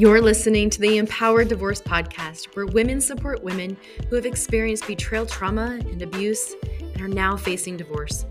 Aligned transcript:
You're 0.00 0.22
listening 0.22 0.70
to 0.70 0.80
the 0.80 0.96
Empowered 0.96 1.48
Divorce 1.48 1.82
Podcast, 1.82 2.56
where 2.56 2.64
women 2.64 3.02
support 3.02 3.44
women 3.44 3.76
who 4.08 4.16
have 4.16 4.24
experienced 4.24 4.86
betrayal 4.86 5.26
trauma 5.26 5.78
and 5.78 6.00
abuse 6.00 6.54
and 6.80 7.02
are 7.02 7.06
now 7.06 7.36
facing 7.36 7.76
divorce. 7.76 8.24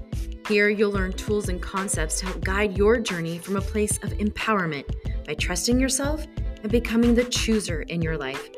Here, 0.47 0.69
you'll 0.69 0.89
learn 0.89 1.13
tools 1.13 1.47
and 1.47 1.61
concepts 1.61 2.17
to 2.21 2.25
help 2.25 2.43
guide 2.43 2.75
your 2.75 2.99
journey 2.99 3.37
from 3.37 3.55
a 3.55 3.61
place 3.61 3.99
of 3.99 4.09
empowerment 4.13 4.85
by 5.27 5.35
trusting 5.35 5.79
yourself 5.79 6.25
and 6.63 6.71
becoming 6.71 7.13
the 7.13 7.25
chooser 7.25 7.83
in 7.83 8.01
your 8.01 8.17
life. 8.17 8.49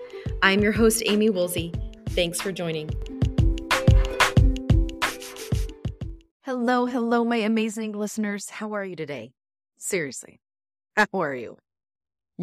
I'm 0.41 0.61
your 0.61 0.71
host, 0.71 1.04
Amie 1.05 1.32
Woolsey. 1.32 1.73
Thanks 2.11 2.39
for 2.39 2.54
joining. 2.54 2.91
Hello, 6.43 6.86
hello, 6.86 7.25
my 7.25 7.36
amazing 7.36 7.91
listeners. 7.91 8.51
How 8.51 8.71
are 8.71 8.86
you 8.86 8.96
today? 8.96 9.33
Seriously, 9.78 10.39
how 10.96 11.07
are 11.11 11.36
you? 11.36 11.57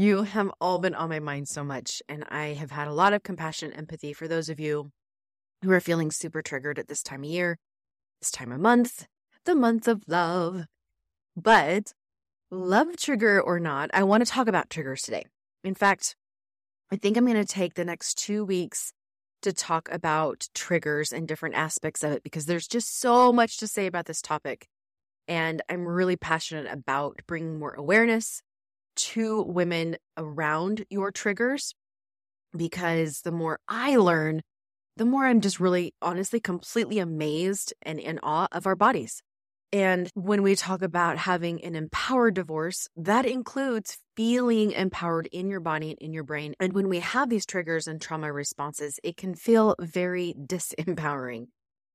You 0.00 0.22
have 0.22 0.52
all 0.60 0.78
been 0.78 0.94
on 0.94 1.08
my 1.08 1.18
mind 1.18 1.48
so 1.48 1.64
much, 1.64 2.04
and 2.08 2.22
I 2.28 2.54
have 2.54 2.70
had 2.70 2.86
a 2.86 2.92
lot 2.92 3.12
of 3.12 3.24
compassion 3.24 3.72
and 3.72 3.78
empathy 3.80 4.12
for 4.12 4.28
those 4.28 4.48
of 4.48 4.60
you 4.60 4.92
who 5.64 5.72
are 5.72 5.80
feeling 5.80 6.12
super 6.12 6.40
triggered 6.40 6.78
at 6.78 6.86
this 6.86 7.02
time 7.02 7.24
of 7.24 7.30
year, 7.30 7.58
this 8.20 8.30
time 8.30 8.52
of 8.52 8.60
month, 8.60 9.08
the 9.44 9.56
month 9.56 9.88
of 9.88 10.04
love. 10.06 10.66
But 11.36 11.94
love 12.48 12.96
trigger 12.96 13.42
or 13.42 13.58
not, 13.58 13.90
I 13.92 14.04
want 14.04 14.24
to 14.24 14.30
talk 14.30 14.46
about 14.46 14.70
triggers 14.70 15.02
today. 15.02 15.24
In 15.64 15.74
fact, 15.74 16.14
I 16.92 16.96
think 16.96 17.16
I'm 17.16 17.26
going 17.26 17.36
to 17.36 17.44
take 17.44 17.74
the 17.74 17.84
next 17.84 18.18
two 18.18 18.44
weeks 18.44 18.92
to 19.42 19.52
talk 19.52 19.88
about 19.90 20.46
triggers 20.54 21.12
and 21.12 21.26
different 21.26 21.56
aspects 21.56 22.04
of 22.04 22.12
it 22.12 22.22
because 22.22 22.46
there's 22.46 22.68
just 22.68 23.00
so 23.00 23.32
much 23.32 23.58
to 23.58 23.66
say 23.66 23.86
about 23.88 24.06
this 24.06 24.22
topic. 24.22 24.68
And 25.26 25.60
I'm 25.68 25.88
really 25.88 26.16
passionate 26.16 26.72
about 26.72 27.22
bringing 27.26 27.58
more 27.58 27.74
awareness 27.74 28.42
to 28.98 29.42
women 29.42 29.96
around 30.16 30.84
your 30.90 31.10
triggers 31.10 31.74
because 32.56 33.20
the 33.22 33.32
more 33.32 33.58
I 33.68 33.96
learn, 33.96 34.42
the 34.96 35.04
more 35.04 35.26
I'm 35.26 35.40
just 35.40 35.60
really 35.60 35.94
honestly 36.02 36.40
completely 36.40 36.98
amazed 36.98 37.72
and 37.82 37.98
in 37.98 38.18
awe 38.22 38.48
of 38.52 38.66
our 38.66 38.76
bodies. 38.76 39.22
And 39.70 40.10
when 40.14 40.42
we 40.42 40.56
talk 40.56 40.80
about 40.80 41.18
having 41.18 41.62
an 41.62 41.74
empowered 41.74 42.34
divorce, 42.34 42.88
that 42.96 43.26
includes 43.26 43.98
feeling 44.16 44.72
empowered 44.72 45.28
in 45.30 45.50
your 45.50 45.60
body 45.60 45.90
and 45.90 45.98
in 46.00 46.12
your 46.14 46.24
brain. 46.24 46.54
And 46.58 46.72
when 46.72 46.88
we 46.88 47.00
have 47.00 47.28
these 47.28 47.44
triggers 47.44 47.86
and 47.86 48.00
trauma 48.00 48.32
responses, 48.32 48.98
it 49.04 49.16
can 49.18 49.34
feel 49.34 49.76
very 49.78 50.34
disempowering. 50.46 51.48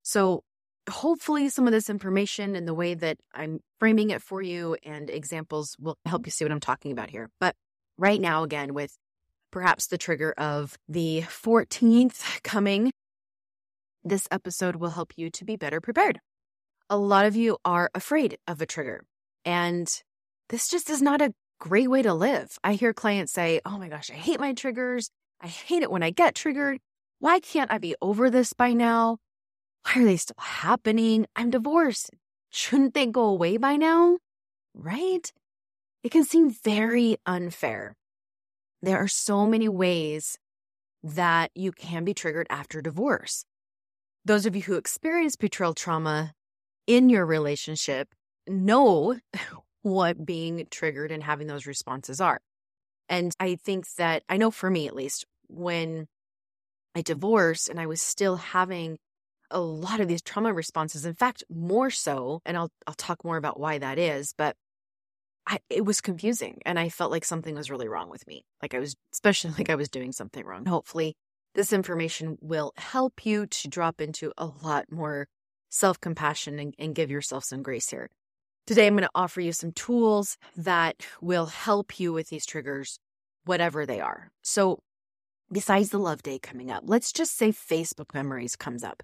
So, 0.04 0.44
hopefully, 0.90 1.50
some 1.50 1.68
of 1.68 1.74
this 1.74 1.90
information 1.90 2.56
and 2.56 2.68
the 2.68 2.74
way 2.74 2.94
that 2.94 3.18
I'm 3.34 3.60
framing 3.80 4.10
it 4.10 4.22
for 4.22 4.42
you 4.42 4.78
and 4.84 5.10
examples 5.10 5.76
will 5.80 5.98
help 6.06 6.26
you 6.26 6.32
see 6.32 6.46
what 6.46 6.52
I'm 6.52 6.60
talking 6.60 6.92
about 6.92 7.10
here. 7.10 7.30
But 7.40 7.56
right 7.98 8.20
now, 8.20 8.44
again, 8.44 8.74
with 8.74 8.98
perhaps 9.52 9.88
the 9.88 9.98
trigger 9.98 10.34
of 10.38 10.78
the 10.88 11.22
14th 11.22 12.44
coming, 12.44 12.92
this 14.04 14.28
episode 14.32 14.76
will 14.76 14.90
help 14.90 15.14
you 15.16 15.30
to 15.30 15.46
be 15.46 15.56
better 15.56 15.80
prepared 15.80 16.20
a 16.90 16.98
lot 16.98 17.26
of 17.26 17.36
you 17.36 17.58
are 17.66 17.90
afraid 17.96 18.38
of 18.48 18.62
a 18.62 18.66
trigger. 18.66 19.04
And 19.46 19.88
this 20.50 20.70
just 20.70 20.90
is 20.90 21.02
not 21.02 21.22
a 21.22 21.34
great 21.60 21.90
way 21.90 22.02
to 22.02 22.14
live. 22.14 22.58
I 22.64 22.74
hear 22.74 22.94
clients 22.94 23.34
say, 23.34 23.62
Oh 23.66 23.78
my 23.78 23.90
gosh, 23.90 24.12
I 24.12 24.14
hate 24.14 24.40
my 24.40 24.54
triggers. 24.54 25.10
I 25.42 25.48
hate 25.48 25.82
it 25.82 25.92
when 25.92 26.04
I 26.04 26.12
get 26.12 26.36
triggered. 26.36 26.80
Why 27.20 27.40
can't 27.40 27.72
I 27.72 27.78
be 27.78 27.96
over 28.02 28.30
this 28.30 28.54
by 28.54 28.74
now? 28.74 29.18
Why 29.86 30.02
are 30.02 30.06
they 30.06 30.18
still 30.18 30.36
happening? 30.40 31.26
I'm 31.36 31.50
divorced. 31.50 32.12
Shouldn't 32.50 32.94
they 32.94 33.06
go 33.06 33.26
away 33.26 33.58
by 33.58 33.76
now? 33.76 34.18
Right? 34.74 35.32
It 36.04 36.12
can 36.12 36.24
seem 36.24 36.52
very 36.52 37.18
unfair. 37.26 37.96
There 38.82 38.98
are 38.98 39.08
so 39.08 39.46
many 39.46 39.70
ways 39.70 40.38
that 41.04 41.52
you 41.56 41.72
can 41.72 42.04
be 42.06 42.14
triggered 42.14 42.48
after 42.50 42.82
divorce. 42.82 43.46
Those 44.26 44.46
of 44.46 44.56
you 44.56 44.62
who 44.62 44.76
experience 44.76 45.36
betrayal 45.36 45.74
trauma 45.74 46.34
in 46.88 47.10
your 47.10 47.26
relationship 47.26 48.10
know 48.48 49.18
what 49.82 50.26
being 50.26 50.66
triggered 50.72 51.12
and 51.12 51.24
having 51.24 51.48
those 51.48 51.66
responses 51.66 52.22
are. 52.22 52.40
And 53.10 53.34
I 53.40 53.56
think 53.56 53.86
that 53.96 54.24
I 54.30 54.38
know 54.38 54.52
for 54.52 54.70
me 54.70 54.88
at 54.88 54.96
least, 54.96 55.26
when 55.48 56.08
I 56.96 57.02
divorced 57.02 57.70
and 57.70 57.80
I 57.80 57.86
was 57.86 58.02
still 58.02 58.38
having 58.38 58.98
a 59.54 59.60
lot 59.60 60.02
of 60.02 60.08
these 60.08 60.22
trauma 60.22 60.54
responses, 60.54 61.06
in 61.06 61.14
fact, 61.14 61.44
more 61.50 61.90
so, 61.90 62.42
and 62.46 62.58
I'll 62.58 62.72
I'll 62.88 62.94
talk 62.96 63.24
more 63.24 63.38
about 63.38 63.60
why 63.60 63.78
that 63.78 63.98
is, 63.98 64.34
but 64.38 64.58
I, 65.46 65.60
it 65.70 65.86
was 65.86 66.02
confusing 66.02 66.62
and 66.66 66.80
I 66.80 66.90
felt 66.90 67.12
like 67.12 67.26
something 67.26 67.56
was 67.56 67.70
really 67.70 67.88
wrong 67.88 68.10
with 68.10 68.26
me. 68.28 68.46
Like 68.62 68.74
I 68.74 68.80
was, 68.80 68.96
especially 69.14 69.52
like 69.58 69.70
I 69.70 69.76
was 69.76 69.90
doing 69.90 70.12
something 70.12 70.46
wrong. 70.46 70.66
Hopefully, 70.66 71.16
this 71.56 71.72
information 71.74 72.38
will 72.42 72.74
help 72.78 73.26
you 73.26 73.46
to 73.46 73.68
drop 73.68 74.02
into 74.02 74.32
a 74.38 74.50
lot 74.64 74.92
more 74.92 75.28
self 75.70 76.00
compassion 76.00 76.60
and, 76.60 76.74
and 76.80 76.96
give 76.96 77.12
yourself 77.12 77.44
some 77.44 77.64
grace 77.64 77.90
here. 77.90 78.10
Today, 78.66 78.88
I'm 78.88 78.94
going 78.94 79.04
to 79.04 79.10
offer 79.14 79.42
you 79.42 79.52
some 79.52 79.74
tools 79.74 80.38
that 80.56 81.06
will 81.22 81.48
help 81.48 82.00
you 82.00 82.14
with 82.14 82.30
these 82.30 82.46
triggers, 82.46 82.98
whatever 83.44 83.86
they 83.86 84.00
are. 84.00 84.32
So, 84.42 84.80
besides 85.52 85.90
the 85.90 86.00
love 86.00 86.24
day 86.24 86.40
coming 86.40 86.72
up, 86.72 86.84
let's 86.86 87.12
just 87.12 87.36
say 87.36 87.50
Facebook 87.50 88.14
memories 88.14 88.56
comes 88.56 88.84
up. 88.84 89.04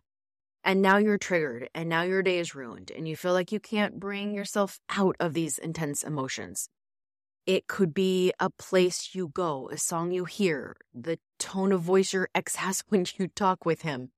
And 0.63 0.81
now 0.81 0.97
you're 0.97 1.17
triggered, 1.17 1.69
and 1.73 1.87
now 1.87 2.01
your 2.01 2.21
day 2.21 2.39
is 2.39 2.53
ruined, 2.53 2.91
and 2.91 3.07
you 3.07 3.15
feel 3.15 3.33
like 3.33 3.51
you 3.51 3.59
can't 3.59 3.99
bring 3.99 4.33
yourself 4.33 4.79
out 4.89 5.15
of 5.19 5.33
these 5.33 5.57
intense 5.57 6.03
emotions. 6.03 6.69
It 7.45 7.67
could 7.67 7.93
be 7.93 8.33
a 8.39 8.49
place 8.49 9.15
you 9.15 9.29
go, 9.29 9.69
a 9.71 9.77
song 9.77 10.11
you 10.11 10.25
hear, 10.25 10.75
the 10.93 11.17
tone 11.39 11.71
of 11.71 11.81
voice 11.81 12.13
your 12.13 12.29
ex 12.35 12.55
has 12.63 12.83
when 12.89 13.05
you 13.17 13.27
talk 13.27 13.65
with 13.65 13.81
him, 13.83 14.11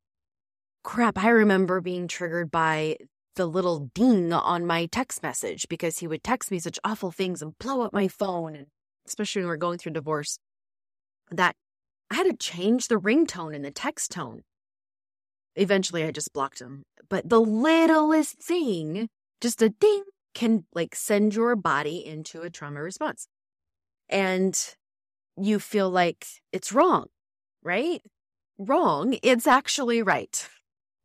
crap, 0.84 1.18
I 1.18 1.29
remember 1.29 1.81
being 1.81 2.07
triggered 2.07 2.52
by 2.52 2.97
the 3.35 3.46
little 3.46 3.91
ding 3.94 4.34
on 4.34 4.66
my 4.66 4.88
text 4.88 5.23
message 5.23 5.68
because 5.69 6.00
he 6.00 6.08
would 6.08 6.23
text 6.23 6.52
me 6.52 6.59
such 6.59 6.79
awful 6.84 7.12
things 7.12 7.41
and 7.41 7.58
blow 7.59 7.81
up 7.81 7.94
my 7.94 8.08
phone. 8.08 8.56
And 8.56 8.68
especially 9.08 9.41
when 9.41 9.50
we're 9.50 9.58
going 9.58 9.78
through 9.78 9.94
divorce, 9.94 10.38
that 11.29 11.56
I 12.09 12.16
had 12.16 12.25
to 12.25 12.35
change 12.35 12.88
the 12.88 13.00
ringtone 13.00 13.56
and 13.56 13.63
the 13.63 13.72
text 13.72 14.12
tone. 14.12 14.41
Eventually, 15.56 16.03
I 16.03 16.12
just 16.12 16.34
blocked 16.34 16.59
him. 16.59 16.84
But 17.09 17.29
the 17.29 17.41
littlest 17.41 18.41
thing, 18.41 19.09
just 19.41 19.62
a 19.62 19.69
ding, 19.69 20.03
can 20.34 20.66
like 20.73 20.95
send 20.95 21.35
your 21.35 21.56
body 21.56 22.06
into 22.06 22.41
a 22.41 22.50
trauma 22.50 22.81
response. 22.81 23.28
And 24.09 24.57
you 25.38 25.59
feel 25.59 25.90
like 25.90 26.25
it's 26.51 26.72
wrong, 26.72 27.07
right? 27.63 28.01
Wrong. 28.57 29.17
It's 29.23 29.47
actually 29.47 30.01
right. 30.01 30.47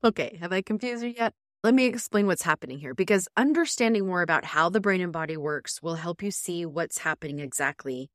Okay, 0.04 0.38
have 0.40 0.52
I 0.52 0.62
confused 0.62 1.02
you 1.02 1.14
yet? 1.16 1.32
Let 1.64 1.74
me 1.74 1.86
explain 1.86 2.26
what's 2.26 2.42
happening 2.42 2.78
here 2.78 2.94
because 2.94 3.28
understanding 3.36 4.06
more 4.06 4.22
about 4.22 4.44
how 4.44 4.68
the 4.68 4.80
brain 4.80 5.00
and 5.00 5.12
body 5.12 5.36
works 5.36 5.82
will 5.82 5.96
help 5.96 6.22
you 6.22 6.30
see 6.30 6.64
what's 6.64 6.98
happening 6.98 7.40
exactly 7.40 8.08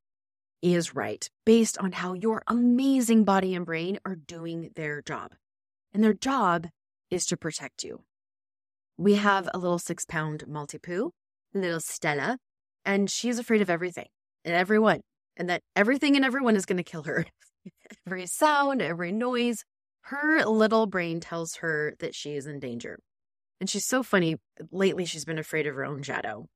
is 0.62 0.94
right 0.94 1.28
based 1.44 1.76
on 1.78 1.92
how 1.92 2.14
your 2.14 2.42
amazing 2.46 3.24
body 3.24 3.54
and 3.54 3.66
brain 3.66 3.98
are 4.06 4.16
doing 4.16 4.70
their 4.74 5.02
job. 5.02 5.32
And 5.94 6.02
their 6.02 6.14
job 6.14 6.68
is 7.10 7.26
to 7.26 7.36
protect 7.36 7.84
you. 7.84 8.04
We 8.96 9.14
have 9.14 9.48
a 9.52 9.58
little 9.58 9.78
six 9.78 10.04
pound 10.04 10.44
Maltipoo, 10.48 11.10
little 11.54 11.80
Stella, 11.80 12.38
and 12.84 13.10
she's 13.10 13.38
afraid 13.38 13.62
of 13.62 13.70
everything 13.70 14.06
and 14.44 14.54
everyone, 14.54 15.00
and 15.36 15.48
that 15.48 15.62
everything 15.76 16.16
and 16.16 16.24
everyone 16.24 16.56
is 16.56 16.66
going 16.66 16.78
to 16.78 16.82
kill 16.82 17.04
her. 17.04 17.26
every 18.06 18.26
sound, 18.26 18.82
every 18.82 19.12
noise, 19.12 19.64
her 20.02 20.44
little 20.44 20.86
brain 20.86 21.20
tells 21.20 21.56
her 21.56 21.94
that 22.00 22.14
she 22.14 22.34
is 22.34 22.46
in 22.46 22.58
danger. 22.58 22.98
And 23.60 23.70
she's 23.70 23.86
so 23.86 24.02
funny. 24.02 24.36
Lately, 24.70 25.04
she's 25.04 25.24
been 25.24 25.38
afraid 25.38 25.66
of 25.66 25.74
her 25.74 25.84
own 25.84 26.02
shadow. 26.02 26.46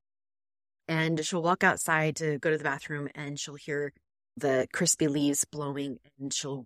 And 0.87 1.25
she'll 1.25 1.41
walk 1.41 1.63
outside 1.63 2.15
to 2.17 2.37
go 2.39 2.49
to 2.49 2.57
the 2.57 2.63
bathroom 2.63 3.09
and 3.15 3.39
she'll 3.39 3.55
hear 3.55 3.93
the 4.35 4.67
crispy 4.73 5.07
leaves 5.07 5.45
blowing 5.45 5.97
and 6.19 6.33
she'll 6.33 6.65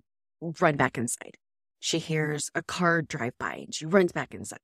run 0.60 0.78
back 0.78 0.98
inside. 0.98 1.38
She 1.82 2.00
hears 2.00 2.50
a 2.56 2.64
car 2.64 3.02
drive 3.02 3.38
by 3.38 3.56
and 3.66 3.76
she 3.76 3.86
runs 3.86 4.14
back 4.14 4.34
inside. 4.34 4.60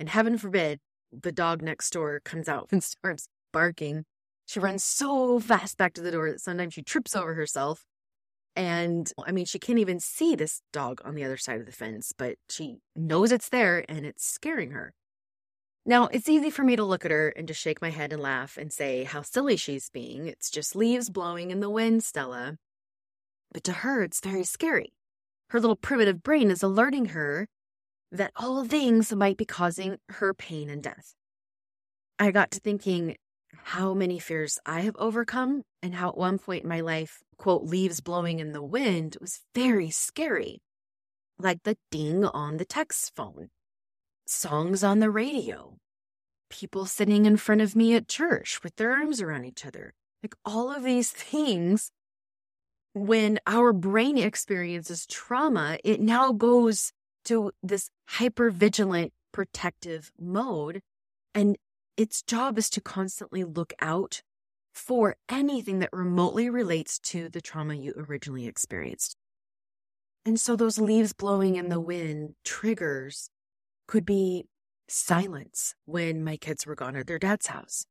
And 0.00 0.08
heaven 0.08 0.38
forbid, 0.38 0.80
the 1.12 1.32
dog 1.32 1.60
next 1.60 1.90
door 1.90 2.20
comes 2.24 2.48
out 2.48 2.68
and 2.72 2.82
starts 2.82 3.28
barking. 3.52 4.04
She 4.46 4.60
runs 4.60 4.82
so 4.82 5.38
fast 5.38 5.76
back 5.76 5.92
to 5.94 6.00
the 6.00 6.12
door 6.12 6.30
that 6.30 6.40
sometimes 6.40 6.72
she 6.72 6.82
trips 6.82 7.14
over 7.14 7.34
herself 7.34 7.84
and 8.54 9.10
I 9.26 9.32
mean, 9.32 9.46
she 9.46 9.58
can't 9.58 9.78
even 9.78 9.98
see 9.98 10.34
this 10.34 10.60
dog 10.72 11.00
on 11.04 11.14
the 11.14 11.24
other 11.24 11.36
side 11.36 11.60
of 11.60 11.66
the 11.66 11.72
fence, 11.72 12.12
but 12.16 12.36
she 12.50 12.78
knows 12.94 13.32
it's 13.32 13.48
there 13.48 13.84
and 13.88 14.04
it's 14.04 14.26
scaring 14.26 14.72
her. 14.72 14.92
Now, 15.84 16.06
it's 16.08 16.28
easy 16.28 16.50
for 16.50 16.62
me 16.62 16.76
to 16.76 16.84
look 16.84 17.04
at 17.04 17.10
her 17.10 17.30
and 17.30 17.48
just 17.48 17.60
shake 17.60 17.82
my 17.82 17.90
head 17.90 18.12
and 18.12 18.22
laugh 18.22 18.56
and 18.56 18.72
say 18.72 19.04
how 19.04 19.22
silly 19.22 19.56
she's 19.56 19.90
being. 19.90 20.28
It's 20.28 20.50
just 20.50 20.76
leaves 20.76 21.10
blowing 21.10 21.50
in 21.50 21.60
the 21.60 21.70
wind, 21.70 22.04
Stella. 22.04 22.58
But 23.52 23.64
to 23.64 23.72
her, 23.72 24.02
it's 24.02 24.20
very 24.20 24.44
scary. 24.44 24.92
Her 25.52 25.60
little 25.60 25.76
primitive 25.76 26.22
brain 26.22 26.50
is 26.50 26.62
alerting 26.62 27.06
her 27.12 27.46
that 28.10 28.32
all 28.36 28.64
things 28.64 29.12
might 29.12 29.36
be 29.36 29.44
causing 29.44 29.98
her 30.08 30.32
pain 30.32 30.70
and 30.70 30.82
death. 30.82 31.12
I 32.18 32.30
got 32.30 32.50
to 32.52 32.58
thinking, 32.58 33.16
how 33.64 33.92
many 33.92 34.18
fears 34.18 34.58
I 34.64 34.80
have 34.80 34.96
overcome 34.96 35.64
and 35.82 35.94
how 35.94 36.08
at 36.08 36.16
one 36.16 36.38
point 36.38 36.62
in 36.62 36.70
my 36.70 36.80
life, 36.80 37.22
quote, 37.36 37.64
leaves 37.64 38.00
blowing 38.00 38.40
in 38.40 38.52
the 38.52 38.62
wind 38.62 39.18
was 39.20 39.42
very 39.54 39.90
scary. 39.90 40.62
Like 41.38 41.64
the 41.64 41.76
ding 41.90 42.24
on 42.24 42.56
the 42.56 42.64
text 42.64 43.14
phone, 43.14 43.50
songs 44.24 44.82
on 44.82 45.00
the 45.00 45.10
radio, 45.10 45.76
people 46.48 46.86
sitting 46.86 47.26
in 47.26 47.36
front 47.36 47.60
of 47.60 47.76
me 47.76 47.94
at 47.94 48.08
church 48.08 48.60
with 48.64 48.76
their 48.76 48.92
arms 48.92 49.20
around 49.20 49.44
each 49.44 49.66
other. 49.66 49.92
Like 50.22 50.34
all 50.46 50.70
of 50.74 50.82
these 50.82 51.10
things, 51.10 51.90
when 52.94 53.38
our 53.46 53.72
brain 53.72 54.18
experiences 54.18 55.06
trauma, 55.06 55.78
it 55.84 56.00
now 56.00 56.32
goes 56.32 56.92
to 57.24 57.52
this 57.62 57.90
hyper 58.08 58.50
vigilant 58.50 59.12
protective 59.32 60.12
mode. 60.18 60.82
And 61.34 61.56
its 61.96 62.22
job 62.22 62.58
is 62.58 62.68
to 62.70 62.80
constantly 62.80 63.44
look 63.44 63.72
out 63.80 64.22
for 64.72 65.16
anything 65.28 65.78
that 65.80 65.90
remotely 65.92 66.48
relates 66.48 66.98
to 66.98 67.28
the 67.28 67.40
trauma 67.40 67.74
you 67.74 67.92
originally 67.96 68.46
experienced. 68.46 69.16
And 70.24 70.38
so 70.38 70.56
those 70.56 70.78
leaves 70.78 71.12
blowing 71.12 71.56
in 71.56 71.68
the 71.68 71.80
wind 71.80 72.34
triggers 72.44 73.28
could 73.86 74.06
be 74.06 74.46
silence 74.88 75.74
when 75.84 76.22
my 76.22 76.36
kids 76.36 76.66
were 76.66 76.74
gone 76.74 76.96
at 76.96 77.06
their 77.06 77.18
dad's 77.18 77.48
house, 77.48 77.86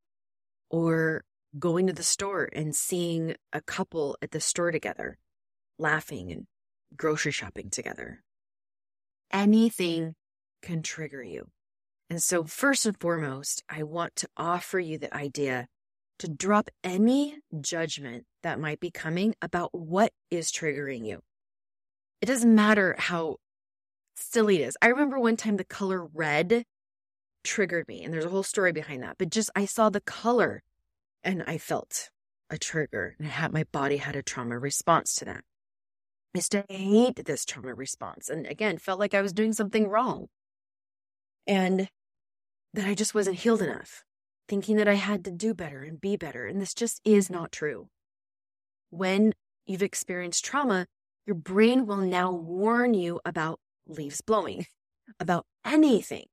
or 0.69 1.24
going 1.57 1.88
to 1.88 1.94
the 1.94 2.03
store 2.03 2.50
and 2.53 2.75
seeing 2.75 3.36
a 3.51 3.62
couple 3.62 4.18
at 4.21 4.31
the 4.31 4.39
store 4.39 4.71
together, 4.71 5.18
laughing 5.77 6.31
and 6.31 6.48
grocery 6.95 7.31
shopping 7.31 7.69
together. 7.69 8.24
Anything 9.31 10.15
can 10.62 10.81
trigger 10.81 11.24
you. 11.24 11.50
And 12.09 12.21
so, 12.21 12.44
first 12.44 12.86
and 12.86 13.00
foremost, 13.00 13.63
I 13.69 13.83
want 13.83 14.15
to 14.18 14.27
offer 14.36 14.80
you 14.80 14.98
the 14.98 15.13
idea 15.15 15.68
to 16.19 16.27
drop 16.27 16.69
any 16.83 17.38
judgment 17.62 18.25
that 18.44 18.59
might 18.59 18.80
be 18.80 18.92
coming 18.92 19.33
about 19.42 19.74
what 19.74 20.12
is 20.30 20.51
triggering 20.51 21.06
you. 21.06 21.21
It 22.21 22.25
doesn't 22.25 22.53
matter 22.53 22.95
how 22.98 23.38
silly 24.15 24.62
it 24.62 24.68
is. 24.68 24.77
I 24.81 24.88
remember 24.88 25.19
one 25.19 25.38
time 25.38 25.57
the 25.57 25.63
color 25.63 26.06
red 26.06 26.65
triggered 27.44 27.88
me, 27.88 28.03
and 28.03 28.13
there's 28.13 28.25
a 28.25 28.30
whole 28.30 28.44
story 28.44 28.71
behind 28.71 29.01
that. 29.03 29.15
But 29.18 29.30
just 29.30 29.50
I 29.56 29.65
saw 29.65 29.89
the 29.89 30.01
color 30.01 30.62
and 31.23 31.44
I 31.45 31.57
felt 31.57 32.09
a 32.50 32.57
trigger, 32.57 33.15
and 33.19 33.27
had, 33.27 33.53
my 33.53 33.63
body 33.71 33.97
had 33.97 34.15
a 34.15 34.23
trauma 34.23 34.59
response 34.59 35.15
to 35.15 35.25
that. 35.25 35.44
I 36.33 36.38
used 36.38 36.51
to 36.51 36.65
hate 36.69 37.25
this 37.25 37.45
trauma 37.45 37.73
response, 37.73 38.29
and 38.29 38.45
again, 38.47 38.77
felt 38.77 39.00
like 39.00 39.13
I 39.13 39.21
was 39.21 39.33
doing 39.33 39.53
something 39.53 39.88
wrong, 39.88 40.27
and 41.47 41.89
that 42.73 42.85
I 42.85 42.94
just 42.94 43.13
wasn't 43.13 43.39
healed 43.39 43.62
enough, 43.62 44.03
thinking 44.47 44.77
that 44.77 44.88
I 44.88 44.95
had 44.95 45.25
to 45.25 45.31
do 45.31 45.53
better 45.53 45.81
and 45.83 46.00
be 46.00 46.15
better. 46.15 46.45
And 46.45 46.62
this 46.62 46.73
just 46.73 47.01
is 47.03 47.29
not 47.29 47.51
true. 47.51 47.88
When 48.89 49.33
you've 49.65 49.83
experienced 49.83 50.45
trauma, 50.45 50.88
your 51.25 51.35
brain 51.35 51.85
will 51.85 51.97
now 51.97 52.31
warn 52.31 52.94
you 52.94 53.19
about 53.25 53.59
leaves 53.88 54.21
blowing, 54.21 54.65
about 55.19 55.45
anything. 55.65 56.25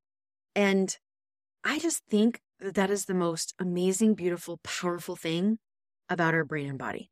And 0.55 0.97
I 1.65 1.79
just 1.79 2.03
think 2.09 2.41
that 2.61 2.75
that 2.75 2.91
is 2.91 3.05
the 3.05 3.15
most 3.15 3.55
amazing, 3.59 4.15
beautiful, 4.15 4.59
powerful 4.63 5.17
thing 5.17 5.59
about 6.09 6.35
our 6.35 6.45
brain 6.45 6.69
and 6.69 6.79
body. 6.79 7.11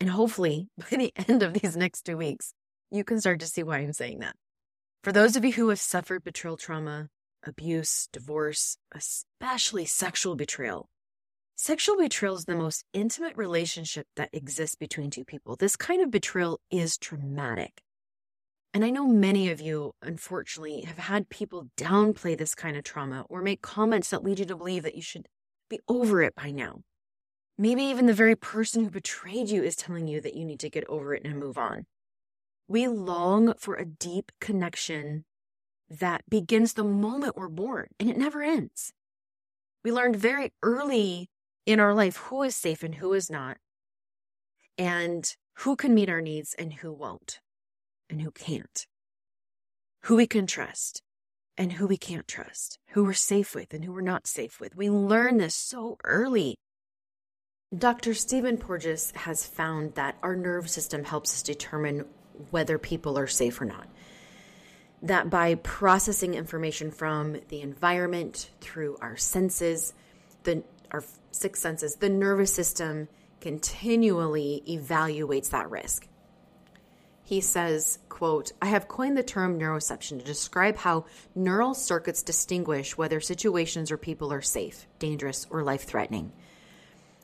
And 0.00 0.10
hopefully, 0.10 0.68
by 0.78 0.96
the 0.96 1.12
end 1.28 1.42
of 1.42 1.54
these 1.54 1.76
next 1.76 2.02
two 2.02 2.16
weeks, 2.16 2.52
you 2.90 3.04
can 3.04 3.20
start 3.20 3.40
to 3.40 3.46
see 3.46 3.62
why 3.62 3.78
I'm 3.78 3.92
saying 3.92 4.20
that. 4.20 4.36
For 5.04 5.12
those 5.12 5.36
of 5.36 5.44
you 5.44 5.52
who 5.52 5.68
have 5.68 5.80
suffered 5.80 6.24
betrayal 6.24 6.56
trauma, 6.56 7.08
abuse, 7.44 8.08
divorce, 8.12 8.78
especially 8.94 9.84
sexual 9.84 10.36
betrayal, 10.36 10.88
sexual 11.56 11.96
betrayal 11.96 12.36
is 12.36 12.44
the 12.44 12.56
most 12.56 12.84
intimate 12.92 13.36
relationship 13.36 14.06
that 14.16 14.30
exists 14.32 14.76
between 14.76 15.10
two 15.10 15.24
people. 15.24 15.56
This 15.56 15.76
kind 15.76 16.02
of 16.02 16.10
betrayal 16.10 16.60
is 16.70 16.98
traumatic. 16.98 17.82
And 18.78 18.84
I 18.84 18.90
know 18.90 19.08
many 19.08 19.50
of 19.50 19.60
you, 19.60 19.96
unfortunately, 20.02 20.82
have 20.82 20.98
had 20.98 21.30
people 21.30 21.66
downplay 21.76 22.38
this 22.38 22.54
kind 22.54 22.76
of 22.76 22.84
trauma 22.84 23.26
or 23.28 23.42
make 23.42 23.60
comments 23.60 24.10
that 24.10 24.22
lead 24.22 24.38
you 24.38 24.44
to 24.44 24.54
believe 24.54 24.84
that 24.84 24.94
you 24.94 25.02
should 25.02 25.26
be 25.68 25.80
over 25.88 26.22
it 26.22 26.36
by 26.36 26.52
now. 26.52 26.82
Maybe 27.58 27.82
even 27.82 28.06
the 28.06 28.14
very 28.14 28.36
person 28.36 28.84
who 28.84 28.90
betrayed 28.90 29.48
you 29.48 29.64
is 29.64 29.74
telling 29.74 30.06
you 30.06 30.20
that 30.20 30.36
you 30.36 30.44
need 30.44 30.60
to 30.60 30.70
get 30.70 30.84
over 30.88 31.12
it 31.12 31.24
and 31.24 31.40
move 31.40 31.58
on. 31.58 31.86
We 32.68 32.86
long 32.86 33.54
for 33.58 33.74
a 33.74 33.84
deep 33.84 34.30
connection 34.40 35.24
that 35.90 36.22
begins 36.30 36.74
the 36.74 36.84
moment 36.84 37.36
we're 37.36 37.48
born 37.48 37.88
and 37.98 38.08
it 38.08 38.16
never 38.16 38.44
ends. 38.44 38.92
We 39.82 39.90
learned 39.90 40.14
very 40.14 40.52
early 40.62 41.30
in 41.66 41.80
our 41.80 41.94
life 41.94 42.16
who 42.16 42.44
is 42.44 42.54
safe 42.54 42.84
and 42.84 42.94
who 42.94 43.12
is 43.12 43.28
not, 43.28 43.56
and 44.78 45.34
who 45.54 45.74
can 45.74 45.96
meet 45.96 46.08
our 46.08 46.20
needs 46.20 46.54
and 46.56 46.74
who 46.74 46.92
won't 46.92 47.40
and 48.10 48.20
who 48.20 48.30
can't, 48.30 48.86
who 50.04 50.16
we 50.16 50.26
can 50.26 50.46
trust 50.46 51.02
and 51.56 51.72
who 51.72 51.86
we 51.86 51.96
can't 51.96 52.28
trust, 52.28 52.78
who 52.90 53.04
we're 53.04 53.12
safe 53.12 53.54
with 53.54 53.74
and 53.74 53.84
who 53.84 53.92
we're 53.92 54.00
not 54.00 54.26
safe 54.26 54.60
with. 54.60 54.76
We 54.76 54.88
learn 54.88 55.38
this 55.38 55.54
so 55.54 55.98
early. 56.04 56.54
Dr. 57.76 58.14
Stephen 58.14 58.56
Porges 58.56 59.12
has 59.14 59.44
found 59.44 59.94
that 59.96 60.16
our 60.22 60.36
nerve 60.36 60.70
system 60.70 61.04
helps 61.04 61.34
us 61.34 61.42
determine 61.42 62.06
whether 62.50 62.78
people 62.78 63.18
are 63.18 63.26
safe 63.26 63.60
or 63.60 63.64
not. 63.64 63.88
That 65.02 65.28
by 65.28 65.56
processing 65.56 66.34
information 66.34 66.90
from 66.90 67.36
the 67.48 67.60
environment 67.60 68.50
through 68.60 68.96
our 69.00 69.16
senses, 69.16 69.92
the 70.44 70.62
our 70.90 71.04
six 71.30 71.60
senses, 71.60 71.96
the 71.96 72.08
nervous 72.08 72.52
system 72.52 73.08
continually 73.40 74.62
evaluates 74.66 75.50
that 75.50 75.70
risk 75.70 76.08
he 77.28 77.42
says 77.42 77.98
quote 78.08 78.52
i 78.62 78.66
have 78.66 78.88
coined 78.88 79.14
the 79.14 79.22
term 79.22 79.58
neuroception 79.58 80.18
to 80.18 80.24
describe 80.24 80.78
how 80.78 81.04
neural 81.34 81.74
circuits 81.74 82.22
distinguish 82.22 82.96
whether 82.96 83.20
situations 83.20 83.90
or 83.90 83.98
people 83.98 84.32
are 84.32 84.40
safe 84.40 84.86
dangerous 84.98 85.46
or 85.50 85.62
life-threatening. 85.62 86.32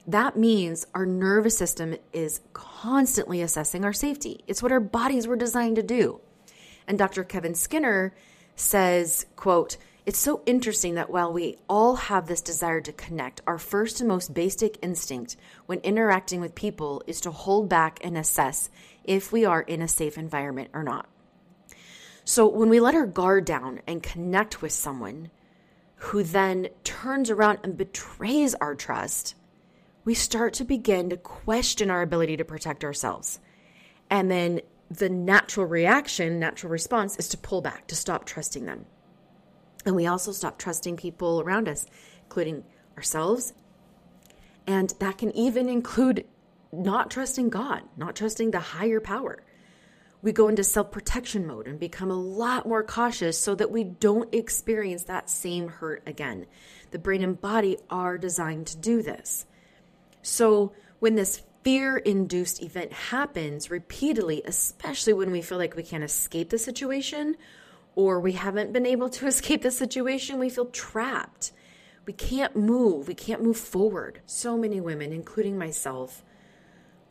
That 0.07 0.37
means 0.37 0.87
our 0.95 1.07
nervous 1.07 1.57
system 1.57 1.97
is 2.13 2.43
constantly 2.53 3.41
assessing 3.41 3.87
our 3.87 3.95
safety. 3.95 4.45
It's 4.47 4.63
what 4.63 4.73
our 4.73 4.81
bodies 4.81 5.27
were 5.27 5.37
designed 5.37 5.77
to 5.77 5.83
do. 5.83 6.21
And 6.87 6.99
dr 6.99 7.25
kevin 7.25 7.55
skinner 7.55 8.15
says 8.57 9.25
quote 9.37 9.79
it's 10.07 10.19
so 10.19 10.43
interesting 10.45 10.97
that 10.97 11.09
while 11.09 11.33
we 11.33 11.57
all 11.67 11.97
have 11.97 12.27
this 12.27 12.43
desire 12.43 12.81
to 12.83 12.93
connect, 12.93 13.41
our 13.47 13.59
first 13.59 14.01
and 14.01 14.09
most 14.09 14.35
basic 14.35 14.79
instinct 14.83 15.37
when 15.65 15.79
interacting 15.81 16.43
with 16.43 16.55
people 16.55 17.03
is 17.07 17.23
to 17.23 17.31
hold 17.31 17.71
back 17.71 18.01
and 18.05 18.19
assess 18.19 18.69
if 19.03 19.33
we 19.33 19.47
are 19.47 19.63
in 19.63 19.81
a 19.81 19.89
safe 19.89 20.19
environment 20.19 20.71
or 20.75 20.83
not. 20.83 21.09
So 22.25 22.47
when 22.47 22.69
we 22.69 22.81
let 22.81 22.95
our 22.95 23.07
guard 23.07 23.47
down 23.47 23.81
and 23.87 24.03
connect 24.03 24.61
with 24.61 24.73
someone 24.73 25.31
who 25.97 26.23
then 26.23 26.69
turns 26.83 27.31
around 27.31 27.61
and 27.63 27.77
betrays 27.77 28.55
our 28.57 28.75
trust, 28.75 29.35
we 30.05 30.13
start 30.13 30.53
to 30.55 30.65
begin 30.65 31.11
to 31.11 31.17
question 31.17 31.91
our 31.91 32.03
ability 32.03 32.37
to 32.37 32.45
protect 32.45 32.85
ourselves. 32.85 33.41
And 34.11 34.31
then 34.31 34.61
the 34.91 35.09
natural 35.09 35.67
reaction, 35.67 36.39
natural 36.39 36.71
response 36.71 37.17
is 37.17 37.29
to 37.31 37.39
pull 37.39 37.63
back, 37.63 37.87
to 37.87 37.97
stop 37.97 38.27
trusting 38.27 38.67
them. 38.67 38.85
And 39.85 39.95
we 39.95 40.07
also 40.07 40.33
stop 40.33 40.59
trusting 40.59 40.97
people 40.97 41.41
around 41.41 41.69
us, 41.69 41.87
including 42.25 42.65
ourselves. 42.97 43.53
And 44.67 44.95
that 44.99 45.19
can 45.19 45.35
even 45.37 45.69
include 45.69 46.25
not 46.73 47.11
trusting 47.11 47.51
God, 47.51 47.83
not 47.97 48.17
trusting 48.17 48.51
the 48.51 48.61
higher 48.61 49.01
power. 49.01 49.43
We 50.23 50.33
go 50.33 50.49
into 50.49 50.65
self 50.65 50.91
protection 50.91 51.47
mode 51.47 51.69
and 51.69 51.79
become 51.79 52.11
a 52.11 52.19
lot 52.19 52.67
more 52.67 52.83
cautious 52.83 53.39
so 53.39 53.55
that 53.57 53.71
we 53.71 53.85
don't 53.85 54.35
experience 54.35 55.05
that 55.05 55.29
same 55.29 55.69
hurt 55.69 56.03
again. 56.07 56.47
The 56.93 56.99
brain 56.99 57.23
and 57.23 57.39
body 57.39 57.77
are 57.91 58.17
designed 58.17 58.69
to 58.69 58.79
do 58.79 59.03
this. 59.03 59.45
So 60.23 60.73
when 60.99 61.15
this 61.15 61.43
fear 61.63 61.99
induced 61.99 62.63
event 62.63 62.93
happens 62.93 63.71
repeatedly, 63.71 64.43
especially 64.47 65.13
when 65.13 65.31
we 65.31 65.43
feel 65.43 65.59
like 65.59 65.77
we 65.77 65.83
can't 65.83 66.05
escape 66.05 66.49
the 66.49 66.59
situation 66.59 67.37
or 67.97 68.21
we 68.21 68.33
haven't 68.33 68.73
been 68.73 68.87
able 68.87 69.09
to 69.11 69.27
escape 69.33 69.63
the 69.63 69.71
situation, 69.71 70.39
we 70.39 70.51
feel 70.51 70.67
trapped. 70.67 71.53
We 72.07 72.13
can't 72.13 72.55
move. 72.55 73.09
We 73.09 73.15
can't 73.15 73.43
move 73.43 73.57
forward. 73.57 74.21
So 74.27 74.59
many 74.59 74.81
women, 74.81 75.13
including 75.13 75.57
myself, 75.57 76.23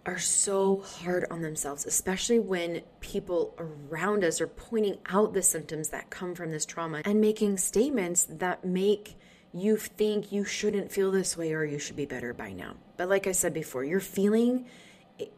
are 0.05 0.19
so 0.19 0.81
hard 0.81 1.25
on 1.31 1.41
themselves, 1.41 1.85
especially 1.85 2.39
when 2.39 2.81
people 2.99 3.55
around 3.57 4.23
us 4.23 4.41
are 4.41 4.47
pointing 4.47 4.97
out 5.07 5.33
the 5.33 5.41
symptoms 5.41 5.89
that 5.89 6.09
come 6.09 6.35
from 6.35 6.51
this 6.51 6.65
trauma 6.65 7.01
and 7.05 7.21
making 7.21 7.57
statements 7.57 8.25
that 8.25 8.65
make 8.65 9.17
you 9.53 9.77
think 9.77 10.31
you 10.31 10.43
shouldn't 10.43 10.91
feel 10.91 11.11
this 11.11 11.37
way 11.37 11.53
or 11.53 11.63
you 11.63 11.79
should 11.79 11.95
be 11.95 12.05
better 12.05 12.33
by 12.33 12.51
now. 12.51 12.75
But 12.97 13.07
like 13.07 13.27
I 13.27 13.31
said 13.31 13.53
before, 13.53 13.83
your 13.83 13.99
feeling 13.99 14.65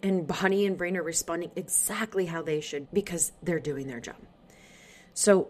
and 0.01 0.25
body 0.25 0.65
and 0.65 0.77
brain 0.77 0.97
are 0.97 1.03
responding 1.03 1.51
exactly 1.55 2.25
how 2.25 2.41
they 2.41 2.61
should 2.61 2.87
because 2.91 3.33
they're 3.43 3.59
doing 3.59 3.87
their 3.87 3.99
job. 3.99 4.15
So, 5.15 5.48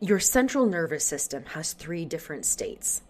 your 0.00 0.18
central 0.18 0.66
nervous 0.66 1.04
system 1.04 1.44
has 1.52 1.74
three 1.74 2.04
different 2.04 2.44
states 2.44 3.02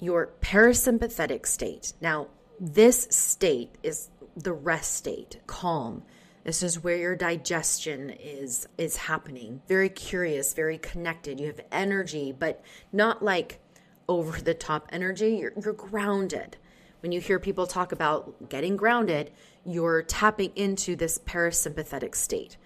your 0.00 0.30
parasympathetic 0.40 1.44
state. 1.44 1.92
Now, 2.00 2.28
this 2.60 3.08
state 3.10 3.74
is 3.82 4.10
the 4.36 4.52
rest 4.52 4.94
state, 4.94 5.40
calm. 5.48 6.04
This 6.44 6.62
is 6.62 6.84
where 6.84 6.96
your 6.96 7.16
digestion 7.16 8.10
is 8.10 8.68
is 8.78 8.96
happening. 8.96 9.60
Very 9.66 9.88
curious, 9.88 10.54
very 10.54 10.78
connected. 10.78 11.40
You 11.40 11.48
have 11.48 11.60
energy, 11.72 12.32
but 12.32 12.62
not 12.92 13.22
like 13.22 13.60
over 14.08 14.40
the 14.40 14.54
top 14.54 14.88
energy. 14.92 15.36
You're, 15.36 15.52
you're 15.62 15.74
grounded. 15.74 16.56
When 17.00 17.10
you 17.10 17.20
hear 17.20 17.40
people 17.40 17.66
talk 17.66 17.90
about 17.90 18.48
getting 18.48 18.76
grounded, 18.76 19.32
you're 19.64 20.02
tapping 20.02 20.52
into 20.54 20.94
this 20.94 21.18
parasympathetic 21.18 22.14
state. 22.14 22.56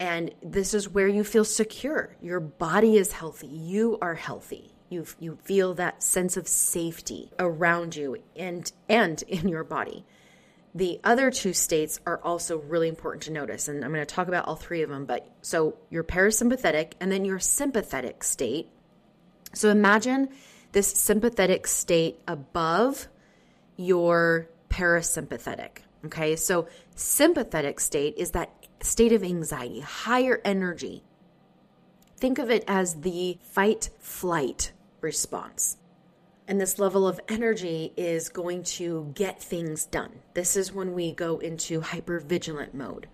And 0.00 0.32
this 0.42 0.74
is 0.74 0.88
where 0.88 1.08
you 1.08 1.24
feel 1.24 1.44
secure. 1.44 2.16
Your 2.20 2.40
body 2.40 2.96
is 2.96 3.12
healthy. 3.12 3.46
You 3.46 3.98
are 4.02 4.14
healthy. 4.14 4.74
You, 4.90 5.06
you 5.18 5.38
feel 5.42 5.74
that 5.74 6.02
sense 6.02 6.36
of 6.36 6.46
safety 6.46 7.30
around 7.38 7.96
you 7.96 8.18
and, 8.36 8.70
and 8.88 9.22
in 9.28 9.48
your 9.48 9.64
body. 9.64 10.04
The 10.74 10.98
other 11.04 11.30
two 11.30 11.52
states 11.52 12.00
are 12.04 12.20
also 12.22 12.58
really 12.58 12.88
important 12.88 13.22
to 13.24 13.32
notice. 13.32 13.68
And 13.68 13.84
I'm 13.84 13.92
going 13.92 14.04
to 14.04 14.14
talk 14.14 14.26
about 14.26 14.46
all 14.46 14.56
three 14.56 14.82
of 14.82 14.90
them. 14.90 15.04
But 15.04 15.28
so 15.40 15.76
your 15.88 16.02
parasympathetic 16.02 16.92
and 17.00 17.12
then 17.12 17.24
your 17.24 17.38
sympathetic 17.38 18.24
state. 18.24 18.68
So 19.52 19.68
imagine 19.68 20.30
this 20.72 20.88
sympathetic 20.88 21.68
state 21.68 22.18
above 22.26 23.06
your 23.76 24.48
parasympathetic. 24.68 25.78
Okay. 26.06 26.34
So 26.34 26.66
sympathetic 26.96 27.78
state 27.78 28.14
is 28.16 28.32
that 28.32 28.50
state 28.84 29.12
of 29.12 29.24
anxiety, 29.24 29.80
higher 29.80 30.40
energy. 30.44 31.02
Think 32.18 32.38
of 32.38 32.50
it 32.50 32.64
as 32.68 33.00
the 33.00 33.38
fight 33.42 33.90
flight 33.98 34.72
response. 35.00 35.78
And 36.46 36.60
this 36.60 36.78
level 36.78 37.08
of 37.08 37.18
energy 37.26 37.94
is 37.96 38.28
going 38.28 38.64
to 38.64 39.10
get 39.14 39.42
things 39.42 39.86
done. 39.86 40.12
This 40.34 40.56
is 40.56 40.72
when 40.72 40.92
we 40.92 41.12
go 41.12 41.38
into 41.38 41.80
hyper 41.80 42.20
vigilant 42.20 42.74
mode, 42.74 43.08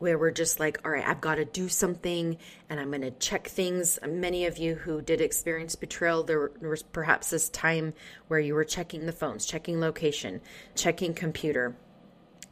where 0.00 0.18
we're 0.18 0.32
just 0.32 0.58
like, 0.58 0.80
all 0.84 0.90
right, 0.90 1.06
I've 1.06 1.20
got 1.20 1.36
to 1.36 1.44
do 1.44 1.68
something 1.68 2.36
and 2.68 2.80
I'm 2.80 2.90
going 2.90 3.02
to 3.02 3.12
check 3.12 3.46
things. 3.46 4.00
Many 4.04 4.46
of 4.46 4.58
you 4.58 4.74
who 4.74 5.00
did 5.00 5.20
experience 5.20 5.76
betrayal, 5.76 6.24
there 6.24 6.50
was 6.60 6.82
perhaps 6.82 7.30
this 7.30 7.48
time 7.50 7.94
where 8.26 8.40
you 8.40 8.54
were 8.54 8.64
checking 8.64 9.06
the 9.06 9.12
phones, 9.12 9.46
checking 9.46 9.78
location, 9.78 10.40
checking 10.74 11.14
computer. 11.14 11.76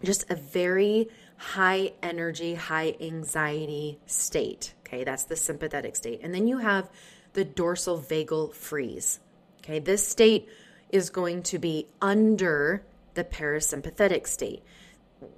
Just 0.04 0.30
a 0.30 0.36
very 0.36 1.08
high 1.42 1.92
energy, 2.02 2.54
high 2.54 2.94
anxiety 3.00 3.98
state. 4.06 4.74
Okay, 4.86 5.02
that's 5.02 5.24
the 5.24 5.34
sympathetic 5.34 5.96
state. 5.96 6.20
And 6.22 6.32
then 6.32 6.46
you 6.46 6.58
have 6.58 6.88
the 7.32 7.44
dorsal 7.44 7.98
vagal 7.98 8.54
freeze. 8.54 9.18
Okay, 9.58 9.80
this 9.80 10.06
state 10.06 10.48
is 10.90 11.10
going 11.10 11.42
to 11.42 11.58
be 11.58 11.88
under 12.00 12.84
the 13.14 13.24
parasympathetic 13.24 14.28
state. 14.28 14.62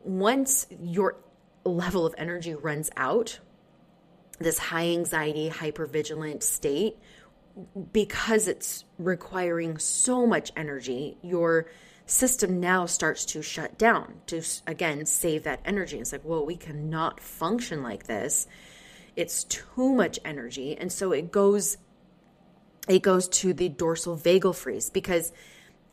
Once 0.05 0.67
your 0.83 1.17
level 1.65 2.05
of 2.05 2.15
energy 2.19 2.55
runs 2.55 2.91
out, 2.97 3.39
this 4.39 4.59
high 4.59 4.89
anxiety, 4.89 5.49
hypervigilant 5.49 6.43
state, 6.43 6.99
because 7.93 8.47
it's 8.47 8.85
requiring 8.99 9.79
so 9.79 10.27
much 10.27 10.53
energy, 10.55 11.17
your 11.23 11.67
system 12.07 12.61
now 12.61 12.87
starts 12.87 13.25
to 13.25 13.43
shut 13.43 13.79
down 13.79 14.15
to 14.27 14.43
again 14.67 15.07
save 15.07 15.45
that 15.45 15.61
energy. 15.65 15.99
It's 15.99 16.13
like, 16.13 16.25
well, 16.25 16.45
we 16.45 16.57
cannot 16.57 17.21
function 17.21 17.83
like 17.83 18.05
this. 18.05 18.47
It's 19.17 19.45
too 19.45 19.93
much 19.93 20.19
energy. 20.25 20.77
And 20.77 20.93
so 20.93 21.13
it 21.13 21.31
goes 21.33 21.79
it 22.89 23.03
goes 23.03 23.29
to 23.29 23.55
the 23.55 23.69
dorsal 23.69 24.17
vagal 24.17 24.57
freeze 24.57 24.91
because 24.91 25.33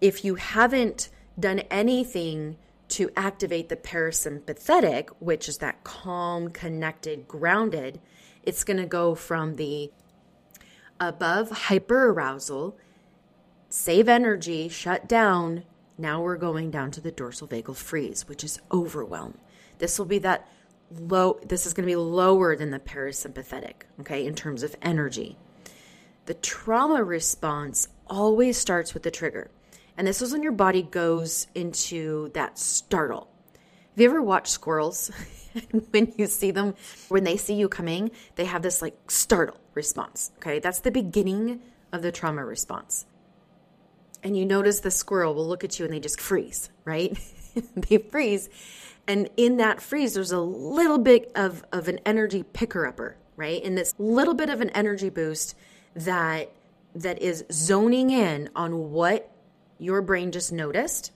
if 0.02 0.26
you 0.26 0.36
haven't 0.36 1.10
done 1.40 1.60
anything 1.72 2.58
to 2.90 3.10
activate 3.16 3.70
the 3.70 3.78
parasympathetic, 3.78 5.10
which 5.20 5.48
is 5.48 5.60
that 5.60 5.84
calm, 5.86 6.50
connected, 6.50 7.28
grounded, 7.28 8.02
it's 8.44 8.66
going 8.66 8.78
to 8.78 8.86
go 8.86 9.16
from 9.16 9.56
the 9.56 9.92
above 11.00 11.50
hyperarousal, 11.50 12.74
save 13.70 14.10
energy, 14.10 14.68
shut 14.68 15.08
down. 15.08 15.64
Now 16.02 16.20
we're 16.20 16.38
going 16.38 16.72
down 16.72 16.90
to 16.92 17.02
the 17.02 17.12
dorsal 17.12 17.48
vagal 17.48 17.76
freeze, 17.76 18.28
which 18.28 18.44
is 18.44 18.60
overwhelm. 18.72 19.38
This 19.78 20.00
will 20.00 20.08
be 20.08 20.18
that 20.20 20.50
low, 21.00 21.40
this 21.46 21.68
is 21.68 21.74
going 21.74 21.88
to 21.88 21.92
be 21.92 21.96
lower 21.96 22.56
than 22.56 22.72
the 22.72 22.80
parasympathetic, 22.80 23.84
okay, 24.00 24.26
in 24.26 24.34
terms 24.34 24.64
of 24.64 24.76
energy. 24.82 25.38
The 26.26 26.34
trauma 26.34 27.04
response 27.04 27.88
always 28.08 28.58
starts 28.58 28.96
with 28.96 29.04
the 29.04 29.12
trigger. 29.12 29.52
And 29.96 30.08
this 30.08 30.24
is 30.24 30.32
when 30.34 30.42
your 30.42 30.54
body 30.54 30.82
goes 30.82 31.46
into 31.54 32.32
that 32.34 32.58
startle. 32.58 33.30
Have 33.54 34.02
you 34.02 34.10
ever 34.10 34.24
watched 34.24 34.48
squirrels? 34.48 35.12
when 35.92 36.14
you 36.18 36.26
see 36.26 36.50
them, 36.50 36.74
when 37.10 37.26
they 37.26 37.38
see 37.38 37.54
you 37.54 37.70
coming, 37.70 38.10
they 38.38 38.46
have 38.46 38.64
this 38.64 38.82
like 38.82 39.12
startle 39.12 39.58
response. 39.76 40.32
Okay. 40.38 40.58
That's 40.58 40.80
the 40.80 40.90
beginning 40.90 41.62
of 41.92 42.02
the 42.02 42.12
trauma 42.12 42.44
response. 42.44 43.06
And 44.24 44.38
you 44.38 44.46
notice 44.46 44.80
the 44.80 44.92
squirrel 44.92 45.34
will 45.34 45.48
look 45.48 45.64
at 45.64 45.80
you 45.80 45.86
and 45.86 45.94
they 45.94 46.00
just 46.00 46.22
freeze, 46.22 46.70
right? 46.86 47.18
they 47.76 47.98
freeze. 47.98 48.50
And 49.08 49.30
in 49.36 49.58
that 49.58 49.82
freeze, 49.82 50.14
there's 50.14 50.32
a 50.32 50.40
little 50.40 51.00
bit 51.00 51.32
of, 51.36 51.66
of 51.72 51.88
an 51.88 52.00
energy 52.06 52.44
picker 52.44 52.86
upper, 52.86 53.18
right? 53.36 53.64
And 53.64 53.78
this 53.78 53.96
little 53.98 54.36
bit 54.36 54.50
of 54.50 54.62
an 54.62 54.70
energy 54.72 55.10
boost 55.10 55.56
that 55.96 56.52
that 56.94 57.22
is 57.22 57.46
zoning 57.52 58.10
in 58.10 58.50
on 58.56 58.92
what 58.92 59.32
your 59.80 60.02
brain 60.02 60.32
just 60.32 60.52
noticed. 60.52 61.12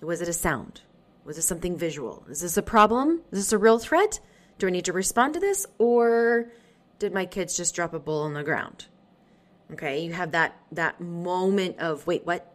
Was 0.00 0.20
it 0.20 0.28
a 0.28 0.32
sound? 0.32 0.82
Was 1.24 1.36
it 1.36 1.42
something 1.42 1.76
visual? 1.76 2.24
Is 2.28 2.40
this 2.40 2.56
a 2.56 2.62
problem? 2.62 3.20
Is 3.30 3.40
this 3.40 3.52
a 3.52 3.58
real 3.58 3.78
threat? 3.78 4.20
Do 4.58 4.66
I 4.66 4.70
need 4.70 4.86
to 4.86 4.92
respond 4.92 5.34
to 5.34 5.40
this? 5.40 5.66
Or 5.78 6.50
did 6.98 7.12
my 7.12 7.26
kids 7.26 7.56
just 7.56 7.74
drop 7.74 7.92
a 7.92 7.98
bowl 7.98 8.22
on 8.22 8.34
the 8.34 8.42
ground? 8.42 8.86
Okay, 9.72 10.00
you 10.04 10.12
have 10.12 10.32
that 10.32 10.56
that 10.72 11.00
moment 11.00 11.78
of 11.78 12.06
wait, 12.06 12.26
what? 12.26 12.46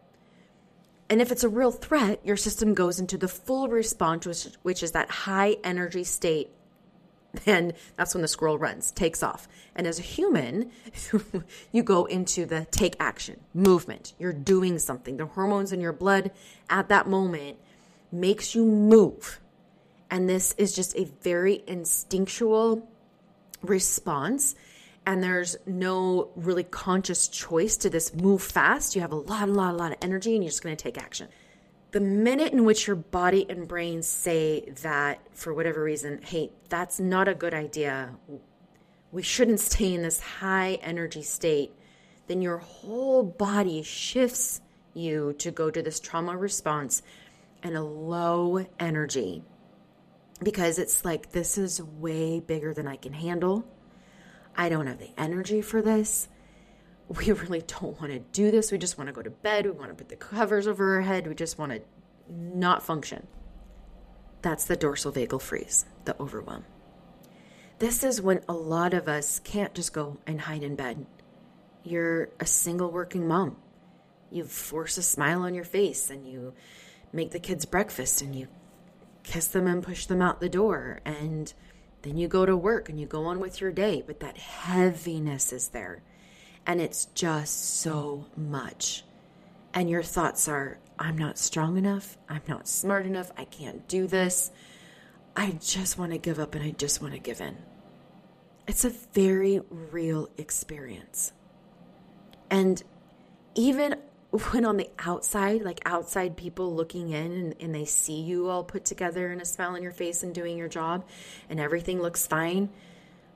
And 1.08 1.22
if 1.22 1.30
it's 1.30 1.44
a 1.44 1.48
real 1.48 1.70
threat, 1.70 2.20
your 2.24 2.36
system 2.36 2.74
goes 2.74 2.98
into 2.98 3.16
the 3.16 3.28
full 3.28 3.68
response, 3.68 4.26
which, 4.26 4.48
which 4.62 4.82
is 4.82 4.90
that 4.90 5.08
high 5.08 5.56
energy 5.62 6.02
state 6.02 6.50
and 7.46 7.74
that's 7.96 8.14
when 8.14 8.22
the 8.22 8.28
squirrel 8.28 8.58
runs, 8.58 8.90
takes 8.90 9.22
off. 9.22 9.48
And 9.74 9.86
as 9.86 9.98
a 9.98 10.02
human, 10.02 10.70
you 11.72 11.82
go 11.82 12.06
into 12.06 12.46
the 12.46 12.66
take 12.70 12.96
action, 12.98 13.40
movement. 13.54 14.14
You're 14.18 14.32
doing 14.32 14.78
something. 14.78 15.16
The 15.16 15.26
hormones 15.26 15.72
in 15.72 15.80
your 15.80 15.92
blood 15.92 16.30
at 16.70 16.88
that 16.88 17.06
moment 17.06 17.58
makes 18.10 18.54
you 18.54 18.64
move. 18.64 19.40
And 20.10 20.28
this 20.28 20.54
is 20.56 20.74
just 20.74 20.96
a 20.96 21.04
very 21.22 21.62
instinctual 21.66 22.88
response. 23.62 24.54
And 25.06 25.22
there's 25.22 25.56
no 25.66 26.30
really 26.34 26.64
conscious 26.64 27.28
choice 27.28 27.76
to 27.78 27.90
this 27.90 28.12
move 28.12 28.42
fast. 28.42 28.96
You 28.96 29.02
have 29.02 29.12
a 29.12 29.16
lot, 29.16 29.48
a 29.48 29.52
lot, 29.52 29.72
a 29.72 29.76
lot 29.76 29.92
of 29.92 29.98
energy, 30.02 30.34
and 30.34 30.42
you're 30.42 30.50
just 30.50 30.62
going 30.62 30.76
to 30.76 30.82
take 30.82 30.98
action 30.98 31.28
the 31.96 32.00
minute 32.00 32.52
in 32.52 32.66
which 32.66 32.86
your 32.86 32.96
body 32.96 33.46
and 33.48 33.66
brain 33.66 34.02
say 34.02 34.68
that 34.82 35.18
for 35.32 35.54
whatever 35.54 35.82
reason, 35.82 36.20
hey, 36.22 36.50
that's 36.68 37.00
not 37.00 37.26
a 37.26 37.34
good 37.34 37.54
idea, 37.54 38.14
we 39.12 39.22
shouldn't 39.22 39.60
stay 39.60 39.94
in 39.94 40.02
this 40.02 40.20
high 40.20 40.74
energy 40.82 41.22
state, 41.22 41.72
then 42.26 42.42
your 42.42 42.58
whole 42.58 43.22
body 43.22 43.82
shifts 43.82 44.60
you 44.92 45.34
to 45.38 45.50
go 45.50 45.70
to 45.70 45.80
this 45.80 45.98
trauma 45.98 46.36
response 46.36 47.02
and 47.62 47.76
a 47.76 47.82
low 47.82 48.66
energy 48.78 49.42
because 50.42 50.78
it's 50.78 51.02
like, 51.02 51.32
this 51.32 51.56
is 51.56 51.82
way 51.82 52.40
bigger 52.40 52.74
than 52.74 52.86
I 52.86 52.96
can 52.96 53.14
handle. 53.14 53.66
I 54.56 54.68
don't 54.68 54.86
have 54.86 54.98
the 54.98 55.10
energy 55.18 55.62
for 55.62 55.82
this 55.82 56.28
we 57.08 57.32
really 57.32 57.62
don't 57.62 57.98
want 58.00 58.12
to 58.12 58.18
do 58.18 58.50
this. 58.50 58.72
We 58.72 58.78
just 58.78 58.98
want 58.98 59.08
to 59.08 59.12
go 59.12 59.22
to 59.22 59.30
bed. 59.30 59.66
We 59.66 59.72
want 59.72 59.90
to 59.90 59.94
put 59.94 60.08
the 60.08 60.16
covers 60.16 60.66
over 60.66 60.96
our 60.96 61.02
head. 61.02 61.26
We 61.26 61.34
just 61.34 61.58
want 61.58 61.72
to 61.72 61.80
not 62.28 62.82
function. 62.82 63.26
That's 64.42 64.64
the 64.64 64.76
dorsal 64.76 65.12
vagal 65.12 65.42
freeze, 65.42 65.86
the 66.04 66.20
overwhelm. 66.20 66.64
This 67.78 68.04
is 68.04 68.22
when 68.22 68.40
a 68.48 68.52
lot 68.52 68.94
of 68.94 69.08
us 69.08 69.38
can't 69.40 69.74
just 69.74 69.92
go 69.92 70.18
and 70.26 70.40
hide 70.40 70.62
in 70.62 70.76
bed. 70.76 71.06
You're 71.84 72.30
a 72.40 72.46
single 72.46 72.90
working 72.90 73.28
mom. 73.28 73.56
You 74.30 74.44
force 74.44 74.98
a 74.98 75.02
smile 75.02 75.42
on 75.42 75.54
your 75.54 75.64
face 75.64 76.10
and 76.10 76.26
you 76.26 76.54
make 77.12 77.30
the 77.30 77.38
kids 77.38 77.64
breakfast 77.64 78.22
and 78.22 78.34
you 78.34 78.48
kiss 79.22 79.46
them 79.48 79.66
and 79.66 79.82
push 79.82 80.06
them 80.06 80.22
out 80.22 80.40
the 80.40 80.48
door. 80.48 81.00
And 81.04 81.52
then 82.02 82.16
you 82.16 82.28
go 82.28 82.46
to 82.46 82.56
work 82.56 82.88
and 82.88 83.00
you 83.00 83.06
go 83.06 83.24
on 83.24 83.40
with 83.40 83.60
your 83.60 83.72
day. 83.72 84.02
But 84.06 84.20
that 84.20 84.36
heaviness 84.36 85.52
is 85.52 85.68
there 85.68 86.02
and 86.66 86.80
it's 86.80 87.06
just 87.06 87.80
so 87.80 88.26
much. 88.36 89.04
And 89.72 89.88
your 89.88 90.02
thoughts 90.02 90.48
are, 90.48 90.78
I'm 90.98 91.16
not 91.16 91.38
strong 91.38 91.76
enough. 91.76 92.16
I'm 92.28 92.42
not 92.48 92.66
smart 92.66 93.06
enough. 93.06 93.30
I 93.36 93.44
can't 93.44 93.86
do 93.88 94.06
this. 94.06 94.50
I 95.36 95.52
just 95.60 95.98
want 95.98 96.12
to 96.12 96.18
give 96.18 96.38
up 96.38 96.54
and 96.54 96.64
I 96.64 96.70
just 96.70 97.00
want 97.00 97.14
to 97.14 97.20
give 97.20 97.40
in. 97.40 97.56
It's 98.66 98.84
a 98.84 98.90
very 98.90 99.60
real 99.70 100.28
experience. 100.38 101.32
And 102.50 102.82
even 103.54 103.96
when 104.38 104.64
on 104.64 104.76
the 104.76 104.90
outside, 104.98 105.62
like 105.62 105.80
outside 105.84 106.36
people 106.36 106.74
looking 106.74 107.10
in 107.10 107.32
and, 107.32 107.54
and 107.60 107.74
they 107.74 107.84
see 107.84 108.20
you 108.20 108.48
all 108.48 108.64
put 108.64 108.84
together 108.84 109.30
and 109.30 109.40
a 109.40 109.44
smile 109.44 109.74
on 109.74 109.82
your 109.82 109.92
face 109.92 110.22
and 110.22 110.34
doing 110.34 110.56
your 110.56 110.68
job 110.68 111.04
and 111.48 111.60
everything 111.60 112.00
looks 112.00 112.26
fine. 112.26 112.70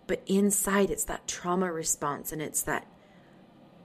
But 0.06 0.22
inside, 0.26 0.90
it's 0.90 1.04
that 1.04 1.28
trauma 1.28 1.70
response 1.72 2.32
and 2.32 2.42
it's 2.42 2.62
that 2.62 2.86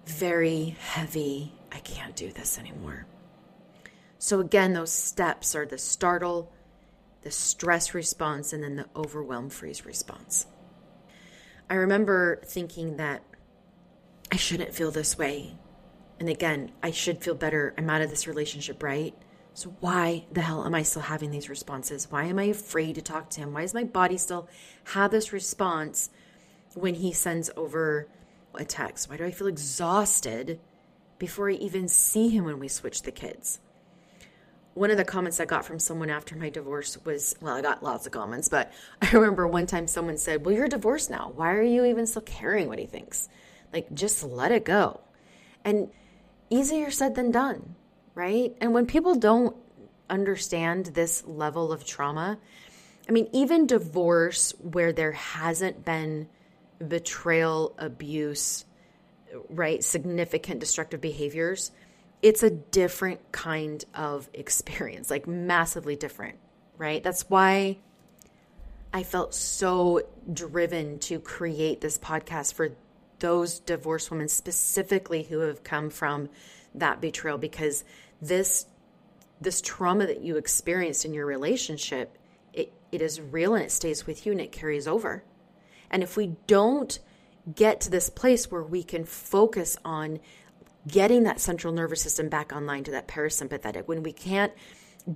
very 0.06 0.76
heavy, 0.80 1.54
I 1.72 1.80
can't 1.80 2.16
do 2.16 2.32
this 2.32 2.58
anymore. 2.58 3.06
So, 4.18 4.40
again, 4.40 4.74
those 4.74 4.92
steps 4.92 5.56
are 5.56 5.66
the 5.66 5.78
startle, 5.78 6.52
the 7.22 7.32
stress 7.32 7.94
response, 7.94 8.54
and 8.54 8.64
then 8.64 8.76
the 8.76 8.86
overwhelm 8.96 9.50
freeze 9.50 9.86
response. 9.86 10.48
I 11.70 11.76
remember 11.76 12.42
thinking 12.46 12.98
that 12.98 13.24
I 14.32 14.36
shouldn't 14.36 14.74
feel 14.74 14.92
this 14.92 15.18
way. 15.18 15.56
And 16.20 16.30
again, 16.30 16.72
I 16.82 16.92
should 16.92 17.22
feel 17.22 17.36
better. 17.36 17.74
I'm 17.78 17.90
out 17.90 18.02
of 18.02 18.10
this 18.10 18.28
relationship, 18.28 18.82
right? 18.82 19.14
So, 19.54 19.74
why 19.80 20.26
the 20.32 20.42
hell 20.42 20.66
am 20.66 20.76
I 20.76 20.84
still 20.84 21.02
having 21.02 21.32
these 21.32 21.50
responses? 21.50 22.12
Why 22.12 22.26
am 22.26 22.40
I 22.40 22.44
afraid 22.44 22.96
to 22.96 23.02
talk 23.02 23.30
to 23.32 23.42
him? 23.42 23.54
Why 23.54 23.62
does 23.62 23.74
my 23.74 23.86
body 23.86 24.18
still 24.18 24.50
have 24.86 25.12
this 25.12 25.32
response 25.32 26.10
when 26.74 26.96
he 26.96 27.14
sends 27.14 27.50
over 27.56 28.08
a 28.54 28.66
text? 28.66 29.10
Why 29.10 29.18
do 29.18 29.26
I 29.26 29.32
feel 29.32 29.48
exhausted 29.48 30.60
before 31.20 31.50
I 31.50 31.54
even 31.54 31.88
see 31.88 32.30
him 32.30 32.44
when 32.44 32.60
we 32.60 32.68
switch 32.68 33.04
the 33.04 33.12
kids? 33.12 33.60
One 34.74 34.92
of 34.92 34.98
the 34.98 35.06
comments 35.06 35.40
I 35.40 35.46
got 35.46 35.64
from 35.64 35.80
someone 35.80 36.10
after 36.10 36.36
my 36.36 36.50
divorce 36.50 36.98
was 37.06 37.38
well, 37.40 37.56
I 37.56 37.62
got 37.62 37.82
lots 37.82 38.06
of 38.06 38.12
comments, 38.12 38.50
but 38.50 38.74
I 39.02 39.10
remember 39.12 39.48
one 39.48 39.68
time 39.68 39.88
someone 39.88 40.18
said, 40.18 40.46
Well, 40.46 40.54
you're 40.54 40.68
divorced 40.68 41.10
now. 41.10 41.32
Why 41.34 41.54
are 41.54 41.62
you 41.62 41.86
even 41.86 42.08
still 42.08 42.24
caring 42.24 42.68
what 42.68 42.80
he 42.80 42.86
thinks? 42.86 43.30
Like, 43.72 43.94
just 43.94 44.22
let 44.24 44.52
it 44.52 44.66
go. 44.66 45.00
And 45.64 45.90
easier 46.50 46.92
said 46.92 47.16
than 47.16 47.32
done, 47.32 47.76
right? 48.14 48.56
And 48.62 48.74
when 48.74 48.86
people 48.86 49.16
don't 49.16 49.56
understand 50.10 50.88
this 50.88 51.26
level 51.26 51.72
of 51.72 51.86
trauma, 51.86 52.38
I 53.08 53.12
mean, 53.12 53.30
even 53.34 53.68
divorce 53.68 54.54
where 54.60 54.92
there 54.92 55.12
hasn't 55.12 55.86
been 55.86 56.28
betrayal, 56.86 57.76
abuse, 57.78 58.66
right? 59.50 59.84
Significant 59.84 60.60
destructive 60.60 61.02
behaviors, 61.02 61.72
it's 62.22 62.44
a 62.44 62.50
different 62.50 63.32
kind 63.32 63.84
of 63.94 64.30
experience, 64.34 65.10
like 65.10 65.28
massively 65.28 65.96
different, 65.96 66.38
right? 66.78 67.04
That's 67.04 67.30
why 67.30 67.78
I 68.94 69.04
felt 69.04 69.36
so 69.36 70.02
driven 70.32 71.00
to 71.00 71.20
create 71.20 71.82
this 71.82 71.98
podcast 71.98 72.54
for 72.54 72.72
those 73.20 73.60
divorced 73.60 74.12
women 74.12 74.28
specifically 74.28 75.24
who 75.24 75.40
have 75.40 75.64
come 75.64 75.90
from 75.90 76.30
that 76.74 77.02
betrayal 77.02 77.38
because 77.38 77.84
this 78.22 78.66
this 79.42 79.62
trauma 79.62 80.08
that 80.08 80.22
you 80.22 80.38
experienced 80.38 81.06
in 81.06 81.14
your 81.14 81.26
relationship 81.26 82.18
it, 82.54 82.72
it 82.92 83.02
is 83.02 83.20
real 83.20 83.54
and 83.54 83.64
it 83.64 83.72
stays 83.72 84.08
with 84.08 84.26
you 84.26 84.32
and 84.32 84.42
it 84.42 84.52
carries 84.52 84.88
over. 84.88 85.24
And 85.92 86.04
if 86.04 86.18
we 86.18 86.36
don't 86.48 86.98
get 87.54 87.82
to 87.82 87.92
this 87.92 88.10
place 88.10 88.50
where 88.50 88.64
we 88.64 88.82
can 88.82 89.04
focus 89.04 89.78
on 89.86 90.20
getting 90.88 91.24
that 91.24 91.40
central 91.40 91.74
nervous 91.74 92.02
system 92.02 92.30
back 92.30 92.54
online 92.54 92.84
to 92.86 92.92
that 92.92 93.08
parasympathetic 93.08 93.88
when 93.88 94.04
we 94.04 94.12
can't 94.12 94.54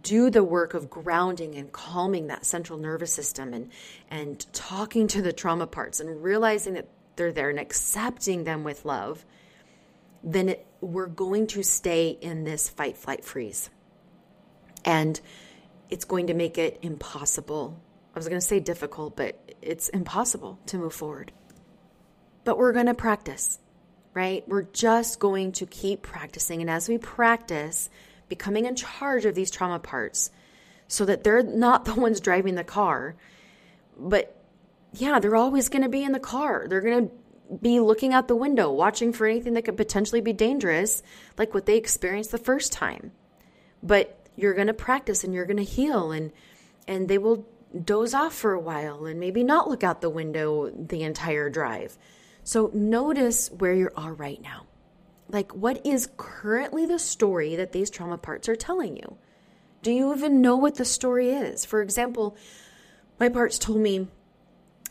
do 0.03 0.29
the 0.29 0.44
work 0.44 0.74
of 0.74 0.89
grounding 0.89 1.56
and 1.56 1.72
calming 1.72 2.27
that 2.27 2.46
central 2.46 2.77
nervous 2.77 3.12
system 3.12 3.53
and 3.53 3.72
and 4.10 4.46
talking 4.53 5.08
to 5.08 5.22
the 5.22 5.34
trauma 5.34 5.65
parts 5.65 6.00
and 6.00 6.24
realizing 6.24 6.74
that 6.75 6.88
they're 7.20 7.32
there 7.32 7.52
and 7.52 7.60
accepting 7.60 8.46
them 8.46 8.64
with 8.64 8.86
love, 8.86 9.24
then 10.24 10.50
it, 10.50 10.66
we're 10.82 11.06
going 11.06 11.46
to 11.48 11.62
stay 11.62 12.10
in 12.10 12.46
this 12.46 12.68
fight, 12.68 12.98
flight, 12.98 13.24
freeze. 13.24 13.70
And 14.84 15.20
it's 15.90 16.06
going 16.06 16.28
to 16.28 16.34
make 16.34 16.58
it 16.58 16.80
impossible. 16.82 17.80
I 18.15 18.17
was 18.17 18.28
going 18.28 18.39
to 18.39 18.46
say 18.46 18.60
difficult, 18.60 19.15
but 19.15 19.54
it's 19.62 19.89
impossible 19.89 20.58
to 20.67 20.78
move 20.78 20.93
forward. 20.93 21.32
But 22.46 22.58
we're 22.58 22.74
going 22.74 22.86
to 22.88 22.93
practice, 22.93 23.60
right? 24.13 24.48
We're 24.48 24.63
just 24.63 25.20
going 25.20 25.52
to 25.54 25.65
keep 25.65 26.02
practicing. 26.02 26.62
And 26.62 26.70
as 26.70 26.88
we 26.88 26.98
practice, 26.98 27.89
becoming 28.30 28.65
in 28.65 28.76
charge 28.76 29.26
of 29.26 29.36
these 29.36 29.52
trauma 29.52 29.80
parts 29.80 30.32
so 30.88 31.06
that 31.06 31.24
they're 31.24 31.43
not 31.43 31.86
the 31.86 31.96
ones 31.96 32.20
driving 32.20 32.56
the 32.56 32.63
car, 32.63 33.15
but 33.98 34.38
yeah, 34.93 35.19
they're 35.19 35.36
always 35.36 35.69
going 35.69 35.84
to 35.84 35.89
be 35.89 36.04
in 36.04 36.12
the 36.12 36.19
car. 36.19 36.67
They're 36.67 36.82
going 36.82 37.10
to 37.10 37.58
be 37.62 37.80
looking 37.80 38.13
out 38.13 38.28
the 38.28 38.36
window, 38.36 38.71
watching 38.71 39.13
for 39.13 39.25
anything 39.25 39.54
that 39.54 39.65
could 39.65 39.78
potentially 39.78 40.21
be 40.21 40.34
dangerous, 40.34 41.02
like 41.38 41.54
what 41.54 41.65
they 41.65 41.78
experienced 41.78 42.32
the 42.32 42.38
first 42.38 42.71
time. 42.71 43.12
But 43.82 44.19
you're 44.36 44.54
going 44.54 44.67
to 44.67 44.73
practice 44.73 45.23
and 45.23 45.34
you're 45.34 45.45
going 45.45 45.58
to 45.58 45.63
heal 45.63 46.12
and 46.12 46.32
and 46.88 47.08
they 47.08 47.17
will 47.17 47.47
doze 47.84 48.13
off 48.15 48.34
for 48.34 48.54
a 48.54 48.60
while 48.60 49.06
and 49.06 49.19
maybe 49.19 49.43
not 49.43 49.69
look 49.69 49.84
out 49.84 50.02
the 50.02 50.10
window 50.10 50.71
the 50.71 51.04
entire 51.04 51.49
drive. 51.49 51.97
So 52.43 52.71
notice 52.73 53.49
where 53.52 53.73
you 53.73 53.89
are 53.95 54.13
right 54.13 54.41
now. 54.41 54.65
Like 55.28 55.52
what 55.54 55.86
is 55.86 56.10
currently 56.17 56.88
the 56.88 56.97
story 56.97 57.58
that 57.58 57.73
these 57.73 57.91
trauma 57.91 58.17
parts 58.17 58.49
are 58.49 58.56
telling 58.56 58.97
you? 58.97 59.17
Do 59.84 59.91
you 59.91 60.13
even 60.15 60.41
know 60.41 60.58
what 60.58 60.75
the 60.75 60.86
story 60.86 61.30
is? 61.32 61.63
For 61.63 61.82
example, 61.82 62.36
my 63.19 63.30
parts 63.30 63.60
told 63.60 63.80
me 63.80 64.08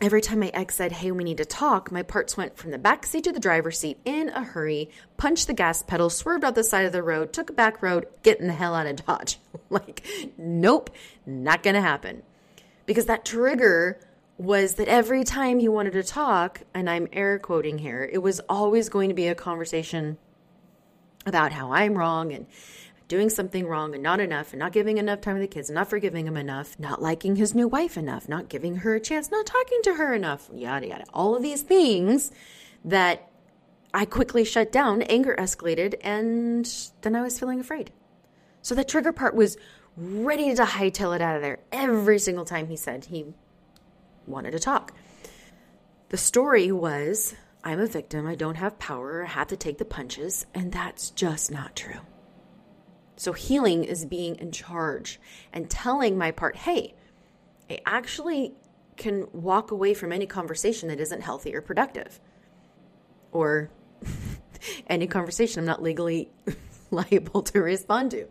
Every 0.01 0.21
time 0.21 0.39
my 0.39 0.51
ex 0.55 0.77
said, 0.77 0.93
Hey, 0.93 1.11
we 1.11 1.25
need 1.25 1.39
to 1.39 1.45
talk, 1.45 1.91
my 1.91 2.05
parts 2.05 2.37
went 2.37 2.57
from 2.57 2.71
the 2.71 2.79
back 2.79 3.05
seat 3.05 3.25
to 3.25 3.33
the 3.33 3.41
driver's 3.41 3.81
seat 3.81 3.99
in 4.05 4.29
a 4.29 4.45
hurry, 4.45 4.91
punched 5.17 5.49
the 5.49 5.55
gas 5.55 5.83
pedal, 5.83 6.09
swerved 6.09 6.45
out 6.45 6.55
the 6.55 6.63
side 6.63 6.87
of 6.87 6.93
the 6.93 7.03
road, 7.03 7.33
took 7.33 7.51
a 7.51 7.53
back 7.53 7.83
road, 7.83 8.07
getting 8.23 8.47
the 8.47 8.53
hell 8.53 8.77
out 8.77 8.87
of 8.87 9.05
Dodge. 9.05 9.39
like, 9.71 10.07
nope, 10.39 10.91
not 11.27 11.65
gonna 11.65 11.81
happen. 11.81 12.23
Because 12.87 13.07
that 13.07 13.25
trigger 13.25 13.99
was 14.39 14.77
that 14.77 14.87
every 14.87 15.25
time 15.25 15.59
he 15.59 15.69
wanted 15.69 15.95
to 15.95 16.05
talk, 16.05 16.63
and 16.73 16.89
I'm 16.89 17.09
air 17.13 17.41
quoting 17.41 17.79
here, 17.79 18.09
it 18.11 18.19
was 18.19 18.41
always 18.49 18.89
going 18.89 19.09
to 19.09 19.15
be 19.15 19.27
a 19.27 19.35
conversation 19.35 20.17
about 21.27 21.53
how 21.53 21.73
I'm 21.73 21.99
wrong 21.99 22.33
and 22.33 22.47
doing 23.09 23.31
something 23.31 23.67
wrong 23.67 23.95
and 23.95 24.03
not 24.03 24.21
enough 24.21 24.53
and 24.53 24.61
not 24.61 24.73
giving 24.73 24.99
enough 24.99 25.21
time 25.23 25.35
to 25.35 25.41
the 25.41 25.49
kids, 25.49 25.71
not 25.71 25.89
forgiving 25.89 26.27
him 26.27 26.37
enough, 26.37 26.79
not 26.79 27.01
liking 27.01 27.37
his 27.37 27.55
new 27.55 27.67
wife 27.67 27.97
enough, 27.97 28.29
not 28.29 28.49
giving 28.49 28.77
her 28.77 28.95
a 28.95 29.01
chance, 29.01 29.31
not 29.31 29.47
talking 29.47 29.81
to 29.83 29.95
her 29.95 30.15
enough, 30.15 30.51
yada, 30.53 30.87
yada. 30.87 31.05
All 31.15 31.35
of 31.35 31.43
these 31.43 31.63
things 31.63 32.31
that 32.85 33.31
I 33.95 34.05
quickly 34.05 34.45
shut 34.45 34.71
down, 34.71 35.03
anger 35.03 35.35
escalated, 35.39 35.95
and 36.03 36.71
then 37.01 37.17
I 37.17 37.23
was 37.23 37.39
feeling 37.39 37.61
afraid. 37.61 37.91
So 38.61 38.75
the 38.75 38.85
trigger 38.85 39.13
part 39.13 39.35
was 39.35 39.57
ready 39.97 40.55
to 40.55 40.65
hightail 40.65 41.17
it 41.17 41.23
out 41.23 41.37
of 41.37 41.43
there 41.43 41.61
every 41.73 42.19
single 42.19 42.45
time 42.45 42.69
he 42.69 42.77
said 42.77 43.07
he 43.07 43.27
wanted 44.27 44.51
to 44.51 44.59
talk. 44.59 44.93
The 46.11 46.19
story 46.19 46.71
was 46.71 47.35
I'm 47.65 47.81
a 47.81 47.87
victim, 47.87 48.27
I 48.27 48.35
don't 48.35 48.57
have 48.57 48.79
power, 48.79 49.25
I 49.25 49.29
have 49.29 49.49
to 49.49 49.57
take 49.57 49.79
the 49.79 49.85
punches, 49.85 50.47
and 50.55 50.71
that's 50.71 51.11
just 51.11 51.51
not 51.51 51.75
true. 51.75 52.01
So 53.19 53.33
healing 53.33 53.83
is 53.83 54.07
being 54.07 54.37
in 54.37 54.53
charge 54.53 55.21
and 55.53 55.69
telling 55.69 56.17
my 56.17 56.31
part, 56.31 56.55
hey, 56.55 56.95
I 57.69 57.81
actually 57.85 58.55
can 58.97 59.27
walk 59.33 59.73
away 59.73 59.93
from 59.93 60.13
any 60.13 60.25
conversation 60.25 60.89
that 60.89 61.01
isn't 61.01 61.21
healthy 61.23 61.55
or 61.55 61.61
productive. 61.61 62.21
Or 63.33 63.71
any 64.87 65.09
conversation 65.09 65.61
I'm 65.61 65.67
not 65.67 65.83
legally 65.83 66.31
liable 66.93 67.43
to 67.43 67.61
respond 67.61 68.13
to. 68.13 68.27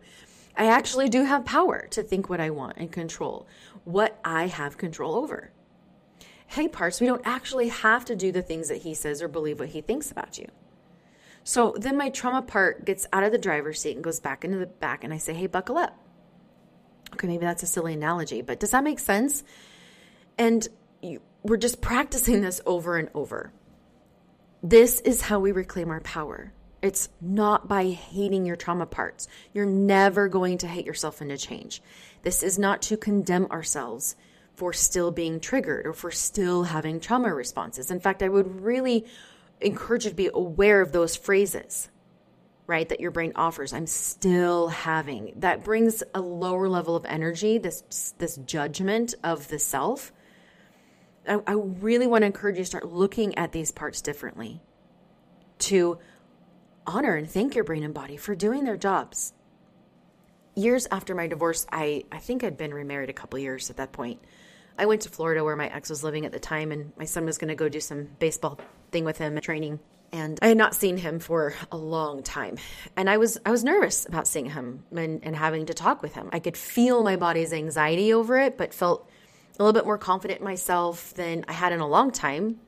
I 0.56 0.68
actually 0.68 1.10
do 1.10 1.26
have 1.26 1.44
power 1.44 1.86
to 1.92 2.02
think 2.02 2.30
what 2.30 2.40
I 2.40 2.50
want 2.50 2.78
and 2.78 2.92
control 2.92 3.46
what 3.84 4.20
I 4.24 4.48
have 4.48 4.78
control 4.78 5.16
over. 5.16 5.52
Hey, 6.48 6.68
parts, 6.68 7.00
we 7.00 7.08
don't 7.08 7.22
actually 7.26 7.70
have 7.70 8.06
to 8.06 8.16
do 8.16 8.32
the 8.32 8.42
things 8.42 8.70
that 8.70 8.82
he 8.82 8.94
says 8.94 9.22
or 9.22 9.28
believe 9.28 9.60
what 9.60 9.70
he 9.70 9.82
thinks 9.82 10.12
about 10.12 10.38
you. 10.38 10.48
So 11.48 11.74
then 11.78 11.96
my 11.96 12.10
trauma 12.10 12.42
part 12.42 12.84
gets 12.84 13.08
out 13.14 13.24
of 13.24 13.32
the 13.32 13.38
driver's 13.38 13.80
seat 13.80 13.96
and 13.96 14.04
goes 14.04 14.20
back 14.20 14.44
into 14.44 14.58
the 14.58 14.66
back, 14.66 15.06
and 15.06 15.14
I 15.14 15.18
say, 15.18 15.34
hey, 15.34 15.48
buckle 15.48 15.78
up. 15.78 15.98
Okay, 17.14 17.26
maybe 17.26 17.46
that's 17.46 17.64
a 17.64 17.68
silly 17.68 17.94
analogy, 17.94 18.42
but 18.42 18.60
does 18.60 18.72
that 18.72 18.84
make 18.84 19.00
sense? 19.00 19.46
And 20.38 20.68
you, 21.02 21.22
we're 21.44 21.56
just 21.56 21.80
practicing 21.80 22.42
this 22.42 22.60
over 22.66 22.98
and 22.98 23.08
over. 23.14 23.54
This 24.62 25.00
is 25.00 25.22
how 25.22 25.40
we 25.40 25.54
reclaim 25.54 25.90
our 25.90 26.02
power. 26.02 26.52
It's 26.82 27.08
not 27.22 27.70
by 27.70 27.92
hating 27.92 28.46
your 28.46 28.58
trauma 28.58 28.86
parts. 28.86 29.30
You're 29.54 29.66
never 29.66 30.28
going 30.28 30.58
to 30.58 30.68
hate 30.68 30.86
yourself 30.86 31.22
into 31.22 31.38
change. 31.38 31.82
This 32.24 32.44
is 32.44 32.60
not 32.60 32.82
to 32.84 32.98
condemn 32.98 33.46
ourselves 33.46 34.18
for 34.56 34.74
still 34.74 35.12
being 35.12 35.40
triggered 35.40 35.88
or 35.88 35.94
for 35.94 36.12
still 36.12 36.64
having 36.64 37.00
trauma 37.00 37.34
responses. 37.34 37.90
In 37.90 38.02
fact, 38.02 38.22
I 38.22 38.28
would 38.28 38.60
really 38.60 39.06
encourage 39.62 40.06
you 40.06 40.12
to 40.12 40.16
be 40.16 40.30
aware 40.34 40.82
of 40.82 40.92
those 40.92 41.16
phrases, 41.16 41.90
right? 42.66 42.88
That 42.88 43.00
your 43.00 43.12
brain 43.12 43.34
offers. 43.36 43.74
I'm 43.74 43.88
still 43.88 44.68
having. 44.68 45.34
That 45.38 45.64
brings 45.64 46.04
a 46.14 46.22
lower 46.22 46.70
level 46.70 46.96
of 46.96 47.06
energy, 47.06 47.58
this 47.58 48.14
this 48.18 48.38
judgment 48.38 49.16
of 49.24 49.48
the 49.48 49.60
self. 49.60 50.12
I, 51.28 51.40
I 51.46 51.54
really 51.54 52.08
want 52.08 52.22
to 52.22 52.28
encourage 52.28 52.58
you 52.58 52.64
to 52.64 52.68
start 52.68 52.88
looking 52.88 53.38
at 53.38 53.52
these 53.52 53.72
parts 53.72 54.02
differently. 54.02 54.62
To 55.60 56.00
honor 56.86 57.16
and 57.16 57.30
thank 57.30 57.56
your 57.56 57.64
brain 57.64 57.84
and 57.84 57.94
body 57.94 58.18
for 58.18 58.36
doing 58.36 58.64
their 58.64 58.78
jobs. 58.78 59.34
Years 60.56 60.88
after 60.90 61.14
my 61.14 61.28
divorce, 61.28 61.68
I, 61.72 62.06
I 62.12 62.18
think 62.18 62.44
I'd 62.44 62.58
been 62.58 62.74
remarried 62.74 63.10
a 63.10 63.14
couple 63.14 63.38
years 63.38 63.70
at 63.70 63.78
that 63.78 63.92
point. 63.92 64.22
I 64.78 64.86
went 64.86 65.02
to 65.02 65.10
Florida 65.10 65.44
where 65.44 65.56
my 65.56 65.68
ex 65.68 65.90
was 65.90 66.04
living 66.04 66.26
at 66.26 66.32
the 66.32 66.40
time, 66.40 66.72
and 66.72 66.94
my 66.98 67.06
son 67.06 67.26
was 67.26 67.38
going 67.38 67.50
to 67.50 67.56
go 67.56 67.70
do 67.70 67.80
some 67.80 68.10
baseball 68.20 68.60
thing 68.92 69.06
with 69.06 69.18
him, 69.18 69.40
training. 69.40 69.80
And 70.12 70.40
I 70.42 70.48
had 70.48 70.58
not 70.58 70.76
seen 70.76 70.98
him 70.98 71.20
for 71.20 71.54
a 71.72 71.78
long 71.78 72.24
time, 72.24 72.58
and 72.96 73.10
I 73.10 73.18
was 73.18 73.38
I 73.46 73.52
was 73.52 73.64
nervous 73.64 74.06
about 74.06 74.28
seeing 74.28 74.50
him 74.50 74.86
and, 74.96 75.20
and 75.24 75.36
having 75.36 75.66
to 75.66 75.74
talk 75.74 76.02
with 76.02 76.14
him. 76.14 76.30
I 76.32 76.40
could 76.40 76.56
feel 76.56 77.04
my 77.04 77.18
body's 77.18 77.52
anxiety 77.52 78.14
over 78.14 78.38
it, 78.38 78.58
but 78.58 78.74
felt 78.74 79.10
a 79.60 79.64
little 79.64 79.74
bit 79.74 79.86
more 79.86 79.98
confident 79.98 80.40
in 80.40 80.46
myself 80.46 81.14
than 81.16 81.44
I 81.48 81.54
had 81.54 81.74
in 81.74 81.80
a 81.80 81.88
long 81.88 82.12
time. 82.12 82.60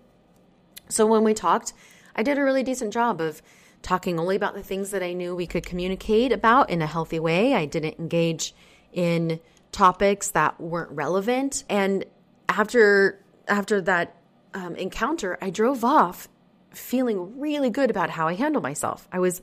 So 0.90 1.06
when 1.06 1.24
we 1.24 1.34
talked, 1.34 1.74
I 2.16 2.24
did 2.24 2.38
a 2.38 2.44
really 2.44 2.64
decent 2.64 2.92
job 2.92 3.22
of 3.22 3.42
talking 3.82 4.20
only 4.20 4.36
about 4.36 4.56
the 4.56 4.64
things 4.64 4.92
that 4.92 5.04
I 5.04 5.14
knew 5.14 5.36
we 5.36 5.48
could 5.48 5.66
communicate 5.66 6.32
about 6.32 6.70
in 6.70 6.82
a 6.82 6.88
healthy 6.88 7.20
way. 7.20 7.54
I 7.54 7.66
didn't 7.66 8.00
engage 8.00 8.54
in 8.92 9.40
topics 9.72 10.32
that 10.32 10.60
weren't 10.60 10.92
relevant. 10.92 11.64
And 11.70 12.06
after 12.48 13.24
after 13.48 13.82
that 13.82 14.16
um, 14.54 14.76
encounter, 14.76 15.38
I 15.42 15.50
drove 15.50 15.84
off 15.84 16.28
feeling 16.72 17.40
really 17.40 17.70
good 17.70 17.90
about 17.90 18.10
how 18.12 18.28
I 18.28 18.34
handle 18.36 18.62
myself. 18.62 19.08
I 19.12 19.20
was 19.20 19.42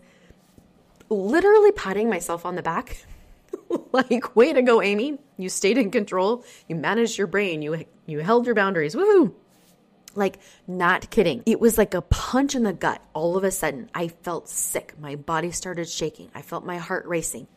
literally 1.09 1.73
patting 1.73 2.09
myself 2.09 2.47
on 2.47 2.55
the 2.55 2.62
back, 2.62 3.05
like, 3.93 4.35
"Way 4.37 4.53
to 4.53 4.62
go, 4.62 4.83
Amie! 4.83 5.19
You 5.37 5.49
stayed 5.49 5.79
in 5.79 5.91
control. 5.91 6.45
You 6.69 6.77
managed 6.77 7.19
your 7.19 7.27
brain. 7.27 7.62
You 7.62 7.85
you 8.07 8.21
held 8.21 8.47
your 8.47 8.55
boundaries. 8.55 8.95
Woohoo!" 8.95 9.35
Like, 10.15 10.39
not 10.67 11.11
kidding. 11.11 11.43
It 11.45 11.61
was 11.61 11.77
like 11.77 11.93
a 11.93 12.01
punch 12.01 12.55
in 12.55 12.62
the 12.62 12.73
gut. 12.73 13.03
All 13.12 13.37
of 13.37 13.45
a 13.45 13.51
sudden, 13.51 13.91
I 13.95 14.09
felt 14.09 14.49
sick. 14.49 14.95
My 14.99 15.15
body 15.15 15.51
started 15.51 15.91
shaking. 15.91 16.31
I 16.35 16.41
felt 16.41 16.65
my 16.65 16.79
heart 16.79 17.05
racing 17.07 17.49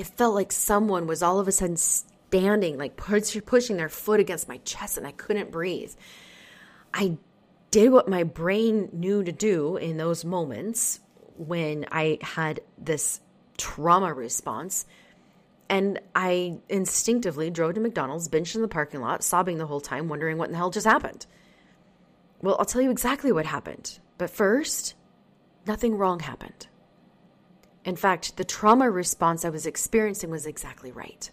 it 0.00 0.06
felt 0.06 0.34
like 0.34 0.50
someone 0.50 1.06
was 1.06 1.22
all 1.22 1.40
of 1.40 1.46
a 1.46 1.52
sudden 1.52 1.76
standing, 1.76 2.78
like 2.78 2.96
pushing 2.96 3.76
their 3.76 3.90
foot 3.90 4.18
against 4.18 4.48
my 4.48 4.56
chest, 4.64 4.96
and 4.96 5.06
I 5.06 5.12
couldn't 5.12 5.50
breathe. 5.50 5.92
I 6.94 7.18
did 7.70 7.90
what 7.90 8.08
my 8.08 8.22
brain 8.22 8.88
knew 8.94 9.22
to 9.22 9.30
do 9.30 9.76
in 9.76 9.98
those 9.98 10.24
moments 10.24 11.00
when 11.36 11.84
I 11.92 12.18
had 12.22 12.60
this 12.78 13.20
trauma 13.58 14.14
response. 14.14 14.86
And 15.68 16.00
I 16.16 16.60
instinctively 16.70 17.50
drove 17.50 17.74
to 17.74 17.80
McDonald's, 17.80 18.26
benched 18.26 18.56
in 18.56 18.62
the 18.62 18.68
parking 18.68 19.02
lot, 19.02 19.22
sobbing 19.22 19.58
the 19.58 19.66
whole 19.66 19.82
time, 19.82 20.08
wondering 20.08 20.38
what 20.38 20.46
in 20.46 20.52
the 20.52 20.58
hell 20.58 20.70
just 20.70 20.86
happened. 20.86 21.26
Well, 22.40 22.56
I'll 22.58 22.64
tell 22.64 22.80
you 22.80 22.90
exactly 22.90 23.32
what 23.32 23.44
happened. 23.44 23.98
But 24.16 24.30
first, 24.30 24.94
nothing 25.66 25.98
wrong 25.98 26.20
happened. 26.20 26.68
In 27.84 27.96
fact, 27.96 28.36
the 28.36 28.44
trauma 28.44 28.90
response 28.90 29.44
I 29.44 29.50
was 29.50 29.66
experiencing 29.66 30.30
was 30.30 30.46
exactly 30.46 30.92
right. 30.92 31.30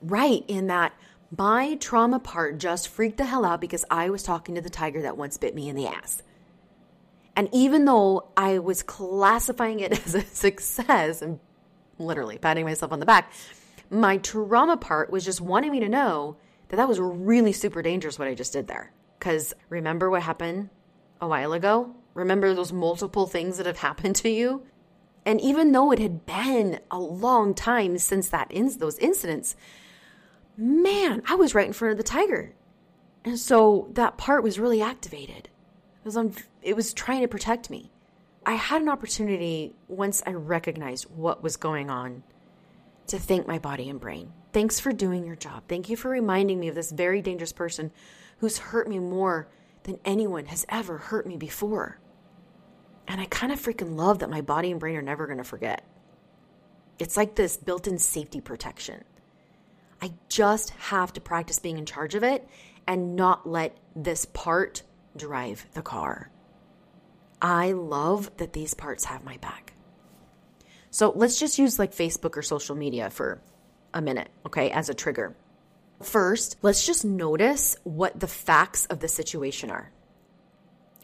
Right 0.00 0.44
in 0.48 0.66
that 0.66 0.92
my 1.36 1.76
trauma 1.76 2.18
part 2.18 2.58
just 2.58 2.88
freaked 2.88 3.16
the 3.16 3.24
hell 3.24 3.44
out 3.44 3.60
because 3.60 3.84
I 3.90 4.10
was 4.10 4.22
talking 4.22 4.54
to 4.56 4.60
the 4.60 4.68
tiger 4.68 5.02
that 5.02 5.16
once 5.16 5.38
bit 5.38 5.54
me 5.54 5.68
in 5.68 5.76
the 5.76 5.86
ass. 5.86 6.22
And 7.34 7.48
even 7.52 7.86
though 7.86 8.28
I 8.36 8.58
was 8.58 8.82
classifying 8.82 9.80
it 9.80 9.92
as 10.06 10.14
a 10.14 10.20
success 10.22 11.22
and 11.22 11.40
literally 11.98 12.36
patting 12.36 12.66
myself 12.66 12.92
on 12.92 13.00
the 13.00 13.06
back, 13.06 13.32
my 13.90 14.18
trauma 14.18 14.76
part 14.76 15.10
was 15.10 15.24
just 15.24 15.40
wanting 15.40 15.72
me 15.72 15.80
to 15.80 15.88
know 15.88 16.36
that 16.68 16.76
that 16.76 16.88
was 16.88 17.00
really 17.00 17.52
super 17.52 17.80
dangerous 17.80 18.18
what 18.18 18.28
I 18.28 18.34
just 18.34 18.52
did 18.52 18.66
there. 18.66 18.92
Because 19.18 19.54
remember 19.68 20.10
what 20.10 20.22
happened 20.22 20.68
a 21.20 21.28
while 21.28 21.52
ago? 21.52 21.94
Remember 22.14 22.52
those 22.52 22.72
multiple 22.72 23.26
things 23.26 23.56
that 23.56 23.66
have 23.66 23.78
happened 23.78 24.16
to 24.16 24.28
you? 24.28 24.66
And 25.24 25.40
even 25.40 25.72
though 25.72 25.92
it 25.92 25.98
had 25.98 26.26
been 26.26 26.80
a 26.90 26.98
long 26.98 27.54
time 27.54 27.98
since 27.98 28.28
that 28.30 28.50
in- 28.50 28.78
those 28.78 28.98
incidents, 28.98 29.54
man, 30.56 31.22
I 31.28 31.34
was 31.36 31.54
right 31.54 31.66
in 31.66 31.72
front 31.72 31.92
of 31.92 31.98
the 31.98 32.02
tiger. 32.02 32.54
And 33.24 33.38
so 33.38 33.88
that 33.92 34.18
part 34.18 34.42
was 34.42 34.58
really 34.58 34.82
activated. 34.82 35.48
It 36.02 36.04
was 36.04 36.16
on 36.16 36.34
it 36.62 36.74
was 36.74 36.92
trying 36.92 37.22
to 37.22 37.28
protect 37.28 37.70
me. 37.70 37.90
I 38.44 38.54
had 38.54 38.82
an 38.82 38.88
opportunity 38.88 39.74
once 39.86 40.22
I 40.26 40.32
recognized 40.32 41.04
what 41.04 41.42
was 41.42 41.56
going 41.56 41.90
on 41.90 42.24
to 43.06 43.18
thank 43.18 43.46
my 43.46 43.58
body 43.58 43.88
and 43.88 44.00
brain. 44.00 44.32
Thanks 44.52 44.80
for 44.80 44.92
doing 44.92 45.24
your 45.24 45.36
job. 45.36 45.62
Thank 45.68 45.88
you 45.88 45.96
for 45.96 46.10
reminding 46.10 46.58
me 46.58 46.68
of 46.68 46.74
this 46.74 46.90
very 46.90 47.22
dangerous 47.22 47.52
person 47.52 47.92
who's 48.38 48.58
hurt 48.58 48.88
me 48.88 48.98
more 48.98 49.48
than 49.84 49.98
anyone 50.04 50.46
has 50.46 50.66
ever 50.68 50.98
hurt 50.98 51.26
me 51.26 51.36
before. 51.36 51.98
And 53.08 53.20
I 53.20 53.26
kind 53.26 53.52
of 53.52 53.60
freaking 53.60 53.96
love 53.96 54.20
that 54.20 54.30
my 54.30 54.40
body 54.40 54.70
and 54.70 54.80
brain 54.80 54.96
are 54.96 55.02
never 55.02 55.26
going 55.26 55.38
to 55.38 55.44
forget. 55.44 55.84
It's 56.98 57.16
like 57.16 57.34
this 57.34 57.56
built 57.56 57.86
in 57.86 57.98
safety 57.98 58.40
protection. 58.40 59.04
I 60.00 60.12
just 60.28 60.70
have 60.70 61.12
to 61.14 61.20
practice 61.20 61.58
being 61.58 61.78
in 61.78 61.86
charge 61.86 62.14
of 62.14 62.22
it 62.22 62.48
and 62.86 63.16
not 63.16 63.48
let 63.48 63.76
this 63.94 64.24
part 64.26 64.82
drive 65.16 65.66
the 65.74 65.82
car. 65.82 66.30
I 67.40 67.72
love 67.72 68.30
that 68.36 68.52
these 68.52 68.74
parts 68.74 69.04
have 69.06 69.24
my 69.24 69.36
back. 69.38 69.74
So 70.90 71.12
let's 71.14 71.40
just 71.40 71.58
use 71.58 71.78
like 71.78 71.92
Facebook 71.92 72.36
or 72.36 72.42
social 72.42 72.76
media 72.76 73.10
for 73.10 73.40
a 73.94 74.02
minute, 74.02 74.28
okay, 74.46 74.70
as 74.70 74.88
a 74.88 74.94
trigger. 74.94 75.34
First, 76.02 76.56
let's 76.62 76.86
just 76.86 77.04
notice 77.04 77.76
what 77.84 78.18
the 78.18 78.26
facts 78.26 78.86
of 78.86 79.00
the 79.00 79.08
situation 79.08 79.70
are. 79.70 79.90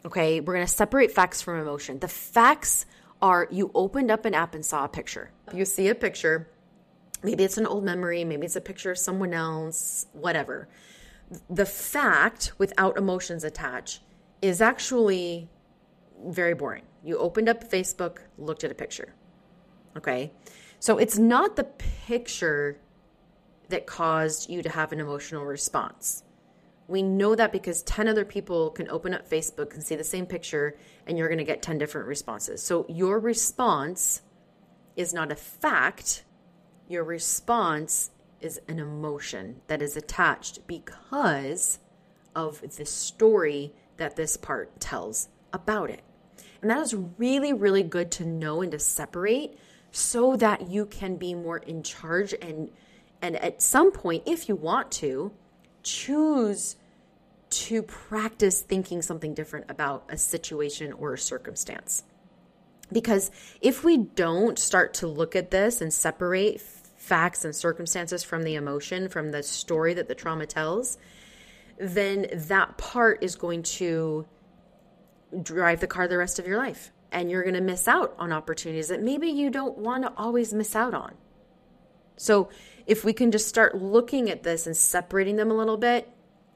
Okay, 0.05 0.39
we're 0.39 0.59
to 0.59 0.67
separate 0.67 1.11
facts 1.11 1.41
from 1.41 1.59
emotion. 1.59 1.99
The 1.99 2.07
facts 2.07 2.85
are 3.21 3.47
you 3.51 3.69
opened 3.75 4.09
up 4.09 4.25
an 4.25 4.33
app 4.33 4.55
and 4.55 4.65
saw 4.65 4.85
a 4.85 4.87
picture. 4.87 5.31
You 5.53 5.65
see 5.65 5.89
a 5.89 5.95
picture, 5.95 6.49
maybe 7.21 7.43
it's 7.43 7.57
an 7.57 7.65
old 7.65 7.83
memory, 7.83 8.23
maybe 8.23 8.45
it's 8.45 8.55
a 8.55 8.61
picture 8.61 8.91
of 8.91 8.97
someone 8.97 9.33
else, 9.33 10.05
whatever. 10.13 10.69
The 11.49 11.65
fact 11.65 12.53
without 12.57 12.97
emotions 12.97 13.43
attached 13.43 14.01
is 14.41 14.61
actually 14.61 15.49
very 16.25 16.53
boring. 16.53 16.83
You 17.03 17.17
opened 17.17 17.49
up 17.49 17.69
Facebook, 17.69 18.19
looked 18.37 18.63
at 18.63 18.71
a 18.71 18.75
picture. 18.75 19.13
Okay, 19.97 20.31
so 20.79 20.97
it's 20.97 21.17
not 21.17 21.57
the 21.57 21.65
picture 21.65 22.79
that 23.67 23.85
caused 23.85 24.49
you 24.49 24.61
to 24.61 24.69
have 24.69 24.93
an 24.93 24.99
emotional 24.99 25.43
response. 25.45 26.23
We 26.89 27.03
know 27.03 27.35
that 27.35 27.51
because 27.51 27.83
10 27.83 28.07
other 28.07 28.25
people 28.25 28.71
can 28.71 28.89
open 28.89 29.13
up 29.13 29.29
Facebook 29.29 29.75
and 29.75 29.83
see 29.83 29.95
the 29.95 30.03
same 30.03 30.25
picture, 30.25 30.75
and 31.05 31.17
you're 31.17 31.27
going 31.27 31.37
to 31.37 31.43
get 31.43 31.61
10 31.61 31.77
different 31.77 32.07
responses. 32.07 32.63
So 32.63 32.85
your 32.89 33.19
response 33.19 34.23
is 34.95 35.13
not 35.13 35.31
a 35.31 35.35
fact, 35.35 36.25
your 36.87 37.03
response 37.03 38.09
is 38.41 38.59
an 38.67 38.79
emotion 38.79 39.61
that 39.67 39.83
is 39.83 39.95
attached 39.95 40.65
because 40.65 41.77
of 42.35 42.59
the 42.61 42.85
story 42.85 43.73
that 43.97 44.15
this 44.15 44.35
part 44.35 44.79
tells 44.79 45.29
about 45.53 45.91
it. 45.91 46.01
And 46.61 46.71
that 46.71 46.79
is 46.79 46.95
really, 47.17 47.53
really 47.53 47.83
good 47.83 48.09
to 48.13 48.25
know 48.25 48.61
and 48.61 48.71
to 48.71 48.79
separate 48.79 49.59
so 49.91 50.35
that 50.37 50.69
you 50.69 50.87
can 50.87 51.17
be 51.17 51.35
more 51.35 51.57
in 51.57 51.83
charge 51.83 52.33
and 52.41 52.69
and 53.21 53.35
at 53.37 53.61
some 53.61 53.91
point 53.91 54.23
if 54.25 54.47
you 54.47 54.55
want 54.55 54.91
to 54.91 55.31
choose 55.83 56.75
to 57.49 57.81
practice 57.83 58.61
thinking 58.61 59.01
something 59.01 59.33
different 59.33 59.65
about 59.69 60.05
a 60.09 60.17
situation 60.17 60.93
or 60.93 61.13
a 61.13 61.17
circumstance. 61.17 62.03
Because 62.91 63.31
if 63.61 63.83
we 63.83 63.97
don't 63.97 64.57
start 64.57 64.95
to 64.95 65.07
look 65.07 65.35
at 65.35 65.51
this 65.51 65.81
and 65.81 65.93
separate 65.93 66.61
facts 66.61 67.45
and 67.45 67.55
circumstances 67.55 68.23
from 68.23 68.43
the 68.43 68.55
emotion, 68.55 69.09
from 69.09 69.31
the 69.31 69.43
story 69.43 69.93
that 69.93 70.07
the 70.07 70.15
trauma 70.15 70.45
tells, 70.45 70.97
then 71.79 72.27
that 72.33 72.77
part 72.77 73.23
is 73.23 73.35
going 73.35 73.63
to 73.63 74.25
drive 75.41 75.79
the 75.79 75.87
car 75.87 76.07
the 76.07 76.17
rest 76.17 76.39
of 76.39 76.47
your 76.47 76.57
life. 76.57 76.91
And 77.11 77.31
you're 77.31 77.43
going 77.43 77.55
to 77.55 77.61
miss 77.61 77.87
out 77.87 78.13
on 78.19 78.31
opportunities 78.31 78.89
that 78.89 79.01
maybe 79.01 79.27
you 79.27 79.49
don't 79.49 79.77
want 79.77 80.03
to 80.03 80.13
always 80.15 80.53
miss 80.53 80.75
out 80.75 80.93
on. 80.93 81.15
So, 82.17 82.49
if 82.85 83.03
we 83.03 83.13
can 83.13 83.31
just 83.31 83.47
start 83.47 83.75
looking 83.75 84.29
at 84.29 84.43
this 84.43 84.67
and 84.67 84.75
separating 84.75 85.35
them 85.35 85.51
a 85.51 85.53
little 85.53 85.77
bit, 85.77 86.09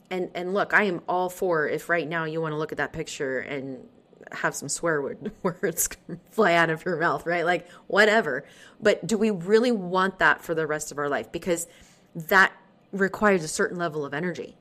and 0.10 0.30
and 0.36 0.54
look, 0.54 0.74
I 0.74 0.84
am 0.84 1.02
all 1.08 1.30
for 1.30 1.68
if 1.68 1.90
right 1.90 2.08
now 2.08 2.26
you 2.26 2.42
want 2.42 2.54
to 2.54 2.58
look 2.58 2.72
at 2.72 2.78
that 2.78 2.94
picture 2.94 3.40
and 3.40 3.88
have 4.32 4.56
some 4.56 4.70
swear 4.70 5.02
words 5.44 5.90
fly 6.32 6.54
out 6.54 6.70
of 6.70 6.86
your 6.86 6.98
mouth, 6.98 7.26
right? 7.26 7.46
Like 7.46 7.70
whatever. 7.88 8.46
But 8.82 9.06
do 9.06 9.18
we 9.18 9.32
really 9.32 9.72
want 9.72 10.20
that 10.20 10.42
for 10.42 10.56
the 10.56 10.68
rest 10.68 10.92
of 10.92 10.98
our 10.98 11.10
life? 11.10 11.32
Because 11.32 11.68
that 12.16 12.54
requires 12.92 13.44
a 13.44 13.48
certain 13.48 13.78
level 13.78 14.06
of 14.06 14.14
energy, 14.14 14.58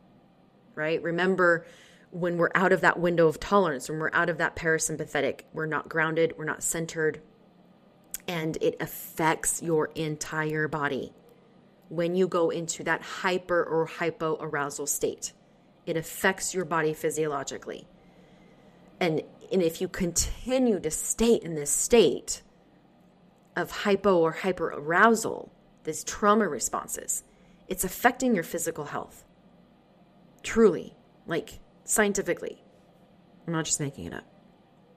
right? 0.75 1.03
Remember 1.03 1.67
when 2.11 2.37
we're 2.37 2.51
out 2.55 2.73
of 2.73 2.81
that 2.83 2.99
window 2.99 3.27
of 3.27 3.41
tolerance, 3.41 3.89
when 3.89 3.99
we're 3.99 4.11
out 4.13 4.29
of 4.29 4.39
that 4.39 4.57
parasympathetic, 4.57 5.43
we're 5.53 5.67
not 5.67 5.89
grounded, 5.89 6.35
we're 6.37 6.45
not 6.45 6.63
centered, 6.63 7.21
and 8.29 8.59
it 8.61 8.77
affects 8.81 9.63
your 9.63 9.91
entire 9.95 10.69
body 10.69 11.13
when 11.93 12.15
you 12.15 12.27
go 12.27 12.49
into 12.49 12.83
that 12.85 13.03
hyper 13.03 13.63
or 13.63 13.85
hypo 13.85 14.39
arousal 14.41 14.87
state. 14.87 15.35
It 15.85 15.99
affects 15.99 16.55
your 16.55 16.65
body 16.65 16.95
physiologically. 16.95 17.87
And 18.99 19.23
And 19.53 19.63
if 19.63 19.83
you 19.83 19.89
continue 19.89 20.81
to 20.81 20.91
stay 20.91 21.35
in 21.35 21.55
this 21.55 21.71
state 21.71 22.43
of 23.55 23.71
hypo 23.85 24.17
or 24.17 24.33
hyper 24.33 24.69
arousal, 24.69 25.53
these 25.85 26.03
trauma 26.03 26.49
responses, 26.49 27.25
it's 27.69 27.85
affecting 27.85 28.35
your 28.35 28.45
physical 28.45 28.87
health. 28.87 29.25
Truly, 30.43 30.97
like 31.27 31.61
scientifically. 31.85 32.63
I'm 33.47 33.53
not 33.53 33.67
just 33.67 33.81
making 33.81 34.07
it 34.07 34.15
up. 34.15 34.25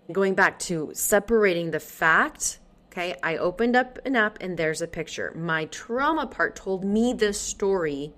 Going 0.09 0.35
back 0.35 0.59
to 0.59 0.91
separating 0.93 1.71
the 1.71 1.81
fact, 1.81 2.59
okay, 2.95 3.15
I 3.21 3.37
opened 3.37 3.75
up 3.75 3.99
an 4.05 4.15
app 4.15 4.37
and 4.39 4.57
there's 4.57 4.81
a 4.81 4.87
picture. 4.87 5.33
My 5.35 5.65
trauma 5.65 6.27
part 6.27 6.55
told 6.55 6.85
me 6.85 7.11
this 7.11 7.39
story 7.39 8.13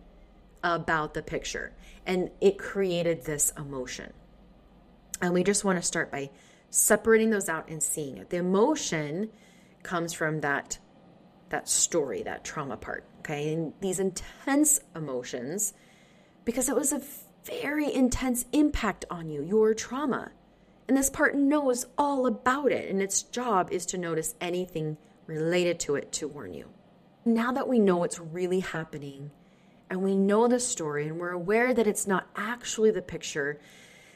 about 0.64 1.16
the 1.16 1.24
picture 1.24 1.74
and 2.06 2.30
it 2.42 2.60
created 2.60 3.24
this 3.24 3.52
emotion. 3.58 4.14
And 5.20 5.34
we 5.34 5.44
just 5.44 5.66
want 5.66 5.80
to 5.80 5.82
start 5.82 6.12
by 6.12 6.30
separating 6.70 7.32
those 7.32 7.50
out 7.50 7.70
and 7.70 7.82
seeing 7.82 8.18
it. 8.18 8.30
The 8.30 8.38
emotion 8.38 9.32
comes 9.82 10.14
from 10.14 10.42
that 10.42 10.78
that 11.50 11.70
story, 11.70 12.24
that 12.24 12.44
trauma 12.44 12.76
part, 12.76 13.06
okay? 13.20 13.54
And 13.54 13.72
these 13.80 14.00
intense 14.00 14.82
emotions 14.94 15.74
because 16.44 16.68
it 16.68 16.76
was 16.76 16.92
a 16.92 17.02
very 17.46 17.92
intense 17.92 18.46
impact 18.52 19.06
on 19.10 19.30
you, 19.30 19.42
your 19.42 19.74
trauma. 19.74 20.32
And 20.88 20.96
this 20.96 21.10
part 21.10 21.36
knows 21.36 21.86
all 21.98 22.28
about 22.28 22.72
it, 22.72 22.90
and 22.90 23.02
its 23.02 23.24
job 23.24 23.72
is 23.72 23.86
to 23.88 23.98
notice 23.98 24.36
anything 24.40 24.98
related 25.26 25.80
to 25.82 25.96
it 25.96 26.12
to 26.14 26.28
warn 26.28 26.54
you. 26.54 26.70
Now 27.26 27.52
that 27.52 27.68
we 27.68 27.80
know 27.80 27.98
what's 27.98 28.20
really 28.20 28.62
happening 28.62 29.32
and 29.90 30.02
we 30.02 30.16
know 30.16 30.48
the 30.48 30.60
story 30.60 31.08
and 31.08 31.20
we're 31.20 31.32
aware 31.32 31.74
that 31.74 31.88
it's 31.88 32.08
not 32.08 32.30
actually 32.38 32.92
the 32.92 33.02
picture, 33.02 33.60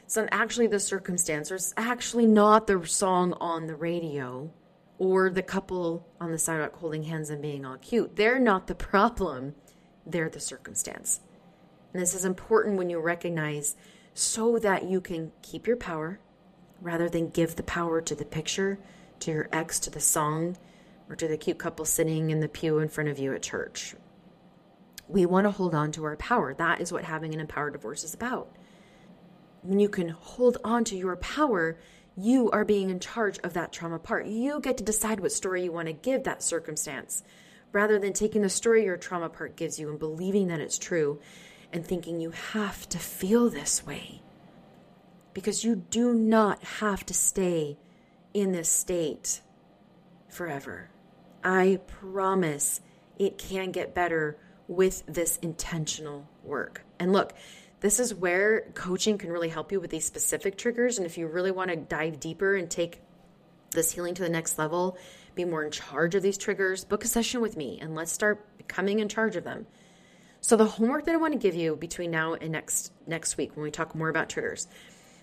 it's 0.04 0.16
not 0.16 0.28
actually 0.32 0.66
the 0.66 0.80
circumstance, 0.80 1.52
or 1.52 1.56
it's 1.56 1.74
actually 1.76 2.26
not 2.26 2.66
the 2.66 2.84
song 2.86 3.34
on 3.34 3.66
the 3.66 3.76
radio 3.76 4.50
or 4.98 5.28
the 5.28 5.42
couple 5.42 6.06
on 6.20 6.32
the 6.32 6.38
sidewalk 6.38 6.76
holding 6.76 7.02
hands 7.02 7.28
and 7.28 7.42
being 7.42 7.66
all 7.66 7.76
cute. 7.76 8.16
They're 8.16 8.38
not 8.38 8.66
the 8.66 8.74
problem, 8.74 9.54
they're 10.06 10.30
the 10.30 10.40
circumstance. 10.40 11.20
And 11.92 12.00
this 12.00 12.14
is 12.14 12.24
important 12.24 12.78
when 12.78 12.88
you 12.88 12.98
recognize 12.98 13.76
so 14.14 14.58
that 14.58 14.84
you 14.84 15.02
can 15.02 15.32
keep 15.42 15.66
your 15.66 15.76
power 15.76 16.18
rather 16.82 17.08
than 17.08 17.30
give 17.30 17.56
the 17.56 17.62
power 17.62 18.00
to 18.00 18.14
the 18.14 18.24
picture, 18.24 18.78
to 19.20 19.30
your 19.30 19.48
ex, 19.52 19.78
to 19.80 19.90
the 19.90 20.00
song, 20.00 20.56
or 21.08 21.16
to 21.16 21.28
the 21.28 21.36
cute 21.36 21.58
couple 21.58 21.84
sitting 21.84 22.30
in 22.30 22.40
the 22.40 22.48
pew 22.48 22.78
in 22.78 22.88
front 22.88 23.08
of 23.08 23.18
you 23.18 23.32
at 23.34 23.42
church. 23.42 23.94
We 25.08 25.26
want 25.26 25.46
to 25.46 25.50
hold 25.50 25.74
on 25.74 25.92
to 25.92 26.04
our 26.04 26.16
power. 26.16 26.54
That 26.54 26.80
is 26.80 26.92
what 26.92 27.04
having 27.04 27.34
an 27.34 27.40
empowered 27.40 27.74
divorce 27.74 28.04
is 28.04 28.14
about. 28.14 28.48
When 29.62 29.78
you 29.78 29.88
can 29.88 30.08
hold 30.08 30.58
on 30.64 30.84
to 30.84 30.96
your 30.96 31.16
power, 31.16 31.78
you 32.16 32.50
are 32.50 32.64
being 32.64 32.90
in 32.90 32.98
charge 33.00 33.38
of 33.40 33.54
that 33.54 33.72
trauma 33.72 33.98
part. 33.98 34.26
You 34.26 34.60
get 34.60 34.78
to 34.78 34.84
decide 34.84 35.20
what 35.20 35.32
story 35.32 35.64
you 35.64 35.72
want 35.72 35.86
to 35.86 35.92
give 35.92 36.24
that 36.24 36.42
circumstance 36.42 37.22
rather 37.72 37.98
than 37.98 38.12
taking 38.12 38.42
the 38.42 38.48
story 38.48 38.84
your 38.84 38.96
trauma 38.96 39.28
part 39.28 39.56
gives 39.56 39.78
you 39.78 39.88
and 39.88 39.98
believing 39.98 40.48
that 40.48 40.60
it's 40.60 40.78
true 40.78 41.20
and 41.72 41.86
thinking 41.86 42.20
you 42.20 42.30
have 42.30 42.88
to 42.90 42.98
feel 42.98 43.48
this 43.48 43.86
way. 43.86 44.20
Because 45.34 45.64
you 45.64 45.76
do 45.76 46.14
not 46.14 46.62
have 46.64 47.06
to 47.06 47.14
stay 47.14 47.78
in 48.34 48.52
this 48.52 48.68
state 48.68 49.40
forever. 50.28 50.90
I 51.44 51.80
promise 51.86 52.80
it 53.18 53.38
can 53.38 53.72
get 53.72 53.94
better 53.94 54.38
with 54.68 55.04
this 55.06 55.38
intentional 55.38 56.28
work. 56.44 56.84
And 56.98 57.12
look, 57.12 57.34
this 57.80 57.98
is 57.98 58.14
where 58.14 58.62
coaching 58.74 59.18
can 59.18 59.30
really 59.30 59.48
help 59.48 59.72
you 59.72 59.80
with 59.80 59.90
these 59.90 60.04
specific 60.04 60.56
triggers. 60.56 60.98
And 60.98 61.06
if 61.06 61.18
you 61.18 61.26
really 61.26 61.50
want 61.50 61.70
to 61.70 61.76
dive 61.76 62.20
deeper 62.20 62.54
and 62.54 62.70
take 62.70 63.00
this 63.72 63.92
healing 63.92 64.14
to 64.14 64.22
the 64.22 64.28
next 64.28 64.58
level, 64.58 64.96
be 65.34 65.44
more 65.44 65.64
in 65.64 65.70
charge 65.70 66.14
of 66.14 66.22
these 66.22 66.38
triggers, 66.38 66.84
book 66.84 67.04
a 67.04 67.08
session 67.08 67.40
with 67.40 67.56
me 67.56 67.78
and 67.80 67.94
let's 67.94 68.12
start 68.12 68.46
becoming 68.58 69.00
in 69.00 69.08
charge 69.08 69.36
of 69.36 69.44
them. 69.44 69.66
So 70.40 70.56
the 70.56 70.64
homework 70.64 71.06
that 71.06 71.14
I 71.14 71.18
want 71.18 71.32
to 71.32 71.38
give 71.38 71.54
you 71.54 71.76
between 71.76 72.10
now 72.10 72.34
and 72.34 72.52
next 72.52 72.92
next 73.06 73.36
week 73.36 73.56
when 73.56 73.62
we 73.62 73.70
talk 73.70 73.94
more 73.94 74.08
about 74.08 74.28
triggers 74.28 74.66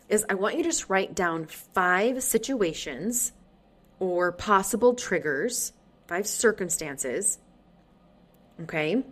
is 0.10 0.26
I 0.28 0.34
want 0.34 0.58
you 0.58 0.64
to 0.64 0.70
just 0.70 0.90
write 0.90 1.16
down 1.16 1.46
five 1.46 2.24
situations 2.24 3.32
or 4.00 4.32
possible 4.32 4.96
triggers, 4.96 5.72
five 6.08 6.28
circumstances. 6.28 7.40
Okay? 8.62 9.04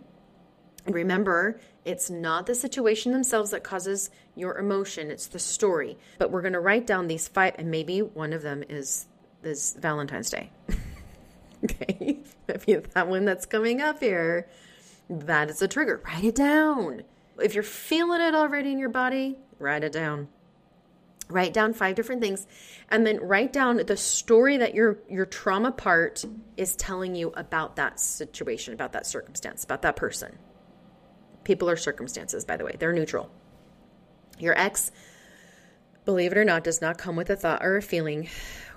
Remember, 0.86 1.60
it's 1.84 2.10
not 2.10 2.46
the 2.46 2.54
situation 2.54 3.12
themselves 3.12 3.50
that 3.52 3.62
causes 3.62 4.10
your 4.34 4.58
emotion, 4.58 5.10
it's 5.10 5.28
the 5.28 5.38
story. 5.38 5.96
But 6.18 6.30
we're 6.30 6.42
going 6.42 6.54
to 6.54 6.60
write 6.60 6.86
down 6.86 7.06
these 7.06 7.28
five 7.28 7.54
and 7.58 7.70
maybe 7.70 8.00
one 8.02 8.32
of 8.32 8.42
them 8.42 8.64
is 8.68 9.06
is 9.44 9.76
Valentine's 9.78 10.30
Day. 10.30 10.50
okay? 11.64 12.18
Maybe 12.48 12.74
that 12.94 13.08
one 13.08 13.24
that's 13.24 13.46
coming 13.46 13.80
up 13.80 14.00
here 14.00 14.48
that 15.08 15.48
is 15.48 15.62
a 15.62 15.68
trigger. 15.68 16.02
Write 16.04 16.24
it 16.24 16.34
down. 16.34 17.02
If 17.38 17.54
you're 17.54 17.62
feeling 17.62 18.20
it 18.20 18.34
already 18.34 18.72
in 18.72 18.78
your 18.78 18.88
body, 18.88 19.38
write 19.58 19.84
it 19.84 19.92
down. 19.92 20.28
Write 21.30 21.52
down 21.52 21.74
five 21.74 21.94
different 21.94 22.22
things 22.22 22.46
and 22.90 23.06
then 23.06 23.20
write 23.20 23.52
down 23.52 23.76
the 23.76 23.96
story 23.96 24.56
that 24.56 24.74
your 24.74 24.98
your 25.10 25.26
trauma 25.26 25.70
part 25.70 26.24
is 26.56 26.74
telling 26.76 27.14
you 27.14 27.32
about 27.36 27.76
that 27.76 28.00
situation, 28.00 28.72
about 28.72 28.92
that 28.92 29.06
circumstance, 29.06 29.62
about 29.62 29.82
that 29.82 29.96
person. 29.96 30.38
People 31.44 31.68
are 31.68 31.76
circumstances, 31.76 32.44
by 32.44 32.56
the 32.56 32.64
way. 32.64 32.76
They're 32.78 32.92
neutral. 32.92 33.30
Your 34.38 34.56
ex, 34.58 34.90
believe 36.04 36.32
it 36.32 36.38
or 36.38 36.44
not, 36.44 36.64
does 36.64 36.80
not 36.80 36.96
come 36.96 37.16
with 37.16 37.28
a 37.28 37.36
thought 37.36 37.62
or 37.62 37.76
a 37.76 37.82
feeling 37.82 38.28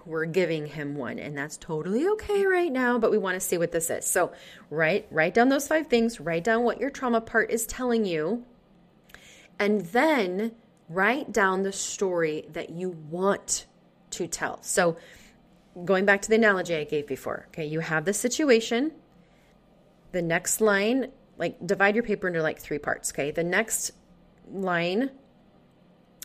we're 0.05 0.25
giving 0.25 0.65
him 0.65 0.95
one 0.95 1.19
and 1.19 1.37
that's 1.37 1.57
totally 1.57 2.07
okay 2.07 2.45
right 2.45 2.71
now 2.71 2.97
but 2.97 3.11
we 3.11 3.17
want 3.17 3.35
to 3.35 3.39
see 3.39 3.57
what 3.57 3.71
this 3.71 3.89
is 3.89 4.05
so 4.05 4.31
write 4.69 5.07
write 5.11 5.33
down 5.33 5.49
those 5.49 5.67
five 5.67 5.87
things 5.87 6.19
write 6.19 6.43
down 6.43 6.63
what 6.63 6.79
your 6.79 6.89
trauma 6.89 7.21
part 7.21 7.51
is 7.51 7.65
telling 7.65 8.05
you 8.05 8.43
and 9.59 9.81
then 9.87 10.51
write 10.91 11.31
down 11.31 11.63
the 11.63 11.71
story 11.71 12.45
that 12.49 12.69
you 12.69 12.89
want 13.09 13.65
to 14.09 14.27
tell 14.27 14.61
so 14.61 14.97
going 15.85 16.05
back 16.05 16.21
to 16.21 16.29
the 16.29 16.35
analogy 16.35 16.75
i 16.75 16.83
gave 16.83 17.07
before 17.07 17.45
okay 17.47 17.65
you 17.65 17.79
have 17.79 18.05
the 18.05 18.13
situation 18.13 18.91
the 20.11 20.21
next 20.21 20.59
line 20.61 21.07
like 21.37 21.55
divide 21.65 21.95
your 21.95 22.03
paper 22.03 22.27
into 22.27 22.41
like 22.41 22.59
three 22.59 22.79
parts 22.79 23.11
okay 23.11 23.31
the 23.31 23.43
next 23.43 23.91
line 24.51 25.09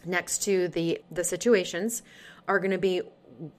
next 0.04 0.42
to 0.42 0.68
the 0.68 1.00
the 1.10 1.24
situations 1.24 2.02
are 2.48 2.58
going 2.58 2.70
to 2.70 2.78
be 2.78 3.02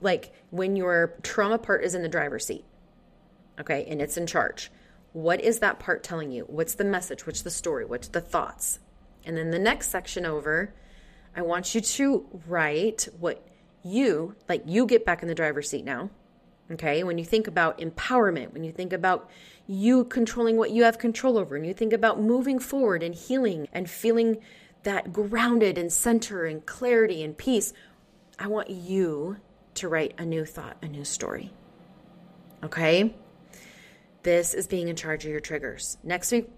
like 0.02 0.34
when 0.50 0.76
your 0.76 1.16
trauma 1.22 1.58
part 1.58 1.84
is 1.84 1.96
in 1.96 2.02
the 2.02 2.10
driver's 2.10 2.46
seat, 2.46 2.66
okay, 3.60 3.86
and 3.88 4.02
it's 4.02 4.18
in 4.18 4.28
charge. 4.28 4.72
What 5.14 5.42
is 5.42 5.60
that 5.60 5.80
part 5.80 6.04
telling 6.04 6.32
you? 6.32 6.44
What's 6.44 6.76
the 6.76 6.84
message? 6.84 7.26
What's 7.26 7.42
the 7.42 7.52
story? 7.52 7.86
What's 7.86 8.10
the 8.10 8.22
thoughts? 8.22 8.80
And 9.26 9.38
then 9.38 9.52
the 9.52 9.60
next 9.60 9.90
section 9.90 10.26
over, 10.26 10.74
I 11.38 11.42
want 11.44 11.76
you 11.76 11.82
to 11.82 12.26
write 12.48 13.08
what 13.20 13.48
you, 13.84 14.36
like 14.50 14.64
you 14.66 14.88
get 14.88 15.06
back 15.06 15.22
in 15.22 15.28
the 15.28 15.36
driver's 15.36 15.70
seat 15.70 15.86
now. 15.86 16.10
Okay. 16.72 17.04
When 17.04 17.18
you 17.18 17.24
think 17.24 17.48
about 17.48 17.78
empowerment, 17.78 18.52
when 18.52 18.64
you 18.64 18.72
think 18.72 18.92
about 18.92 19.30
you 19.68 20.04
controlling 20.04 20.58
what 20.58 20.72
you 20.72 20.84
have 20.84 20.98
control 20.98 21.38
over, 21.38 21.56
and 21.56 21.66
you 21.66 21.74
think 21.74 21.94
about 21.94 22.20
moving 22.20 22.60
forward 22.60 23.04
and 23.04 23.16
healing 23.16 23.70
and 23.72 23.90
feeling 23.90 24.40
that 24.84 25.14
grounded 25.14 25.78
and 25.78 25.94
center 25.94 26.46
and 26.46 26.66
clarity 26.66 27.24
and 27.24 27.38
peace, 27.38 27.72
I 28.40 28.48
want 28.48 28.70
you 28.70 29.38
to 29.76 29.88
write 29.88 30.16
a 30.18 30.26
new 30.26 30.44
thought, 30.44 30.78
a 30.82 30.88
new 30.88 31.06
story. 31.06 31.54
Okay? 32.64 33.14
This 34.24 34.54
is 34.54 34.68
being 34.68 34.88
in 34.88 34.96
charge 34.96 35.24
of 35.24 35.32
your 35.32 35.40
triggers. 35.40 35.98
Next 36.04 36.32
week, 36.32 36.50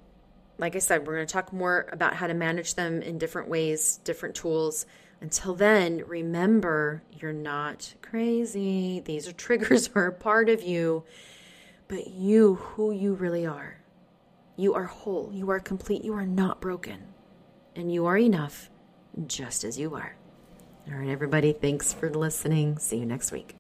like 0.60 0.76
I 0.76 0.80
said, 0.80 1.08
we're 1.08 1.16
going 1.16 1.28
to 1.28 1.34
talk 1.34 1.54
more 1.54 1.88
about 1.92 2.14
how 2.14 2.28
to 2.28 2.34
manage 2.34 2.76
them 2.76 3.02
in 3.02 3.18
different 3.18 3.48
ways, 3.48 4.00
different 4.04 4.36
tools. 4.36 4.86
Until 5.22 5.56
then, 5.56 6.04
remember 6.06 7.02
you're 7.12 7.34
not 7.34 7.94
crazy. 8.02 9.00
These 9.00 9.28
are 9.28 9.34
triggers 9.34 9.90
are 9.96 10.08
a 10.08 10.14
part 10.14 10.50
of 10.50 10.62
you, 10.62 11.04
but 11.88 12.08
you, 12.08 12.56
who 12.56 12.92
you 12.92 13.14
really 13.14 13.46
are. 13.46 13.80
You 14.58 14.74
are 14.74 14.84
whole, 14.84 15.32
you 15.34 15.50
are 15.50 15.60
complete, 15.60 16.04
you 16.04 16.14
are 16.14 16.26
not 16.26 16.60
broken, 16.60 17.08
and 17.76 17.92
you 17.92 18.06
are 18.06 18.18
enough 18.18 18.70
just 19.26 19.64
as 19.64 19.80
you 19.80 19.96
are. 19.96 20.18
All 20.92 20.98
right, 20.98 21.10
everybody, 21.10 21.54
thanks 21.54 21.94
for 21.94 22.10
listening. 22.10 22.78
See 22.78 22.98
you 22.98 23.06
next 23.06 23.32
week. 23.32 23.59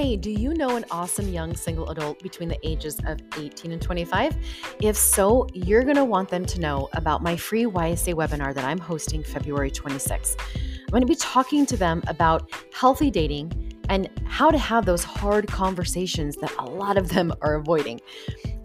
Hey, 0.00 0.16
do 0.16 0.30
you 0.30 0.54
know 0.54 0.76
an 0.76 0.86
awesome 0.90 1.28
young 1.28 1.54
single 1.54 1.90
adult 1.90 2.22
between 2.22 2.48
the 2.48 2.58
ages 2.66 2.98
of 3.04 3.20
18 3.36 3.70
and 3.70 3.82
25? 3.82 4.34
If 4.80 4.96
so, 4.96 5.46
you're 5.52 5.82
going 5.82 5.96
to 5.96 6.06
want 6.06 6.30
them 6.30 6.46
to 6.46 6.58
know 6.58 6.88
about 6.94 7.22
my 7.22 7.36
free 7.36 7.64
YSA 7.64 8.14
webinar 8.14 8.54
that 8.54 8.64
I'm 8.64 8.78
hosting 8.78 9.22
February 9.22 9.70
26th. 9.70 10.36
I'm 10.56 10.86
going 10.90 11.02
to 11.02 11.06
be 11.06 11.16
talking 11.16 11.66
to 11.66 11.76
them 11.76 12.02
about 12.06 12.50
healthy 12.72 13.10
dating 13.10 13.52
and 13.90 14.08
how 14.24 14.50
to 14.50 14.56
have 14.56 14.86
those 14.86 15.04
hard 15.04 15.46
conversations 15.48 16.34
that 16.36 16.50
a 16.58 16.64
lot 16.64 16.96
of 16.96 17.10
them 17.10 17.30
are 17.42 17.56
avoiding. 17.56 18.00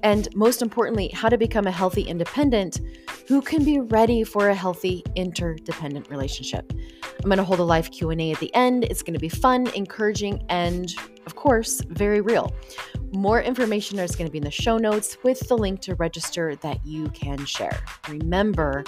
And 0.04 0.34
most 0.36 0.62
importantly, 0.62 1.10
how 1.10 1.28
to 1.28 1.38
become 1.38 1.67
a 1.67 1.71
healthy 1.71 2.04
independent 2.04 2.80
who 3.28 3.41
can 3.41 3.65
be 3.65 3.82
ready 3.82 4.24
for 4.24 4.48
a 4.48 4.56
healthy 4.56 5.04
interdependent 5.15 6.10
relationship. 6.10 6.71
I'm 7.26 7.30
going 7.30 7.40
to 7.40 7.44
hold 7.44 7.60
a 7.60 7.64
live 7.64 7.90
Q&A 7.90 8.32
at 8.32 8.40
the 8.40 8.54
end. 8.54 8.84
It's 8.84 9.02
going 9.02 9.16
to 9.16 9.20
be 9.20 9.30
fun, 9.30 9.66
encouraging, 9.74 10.46
and 10.48 10.94
of 11.26 11.34
course, 11.34 11.82
very 11.82 12.22
real. 12.22 12.54
More 13.14 13.42
information 13.42 13.98
is 13.98 14.16
going 14.16 14.28
to 14.28 14.32
be 14.32 14.38
in 14.38 14.44
the 14.44 14.52
show 14.52 14.78
notes 14.78 15.18
with 15.24 15.40
the 15.48 15.58
link 15.58 15.82
to 15.82 15.96
register 15.96 16.56
that 16.58 16.86
you 16.86 17.10
can 17.10 17.44
share. 17.48 17.82
Remember, 18.10 18.84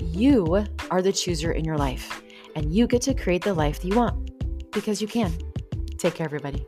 you 0.00 0.66
are 0.90 1.00
the 1.00 1.12
chooser 1.12 1.52
in 1.52 1.64
your 1.64 1.76
life, 1.76 2.24
and 2.56 2.74
you 2.74 2.88
get 2.88 3.02
to 3.02 3.14
create 3.14 3.44
the 3.44 3.54
life 3.54 3.80
that 3.80 3.86
you 3.86 3.94
want 3.94 4.32
because 4.72 5.00
you 5.00 5.06
can. 5.06 5.32
Take 5.96 6.16
care, 6.16 6.24
everybody. 6.24 6.66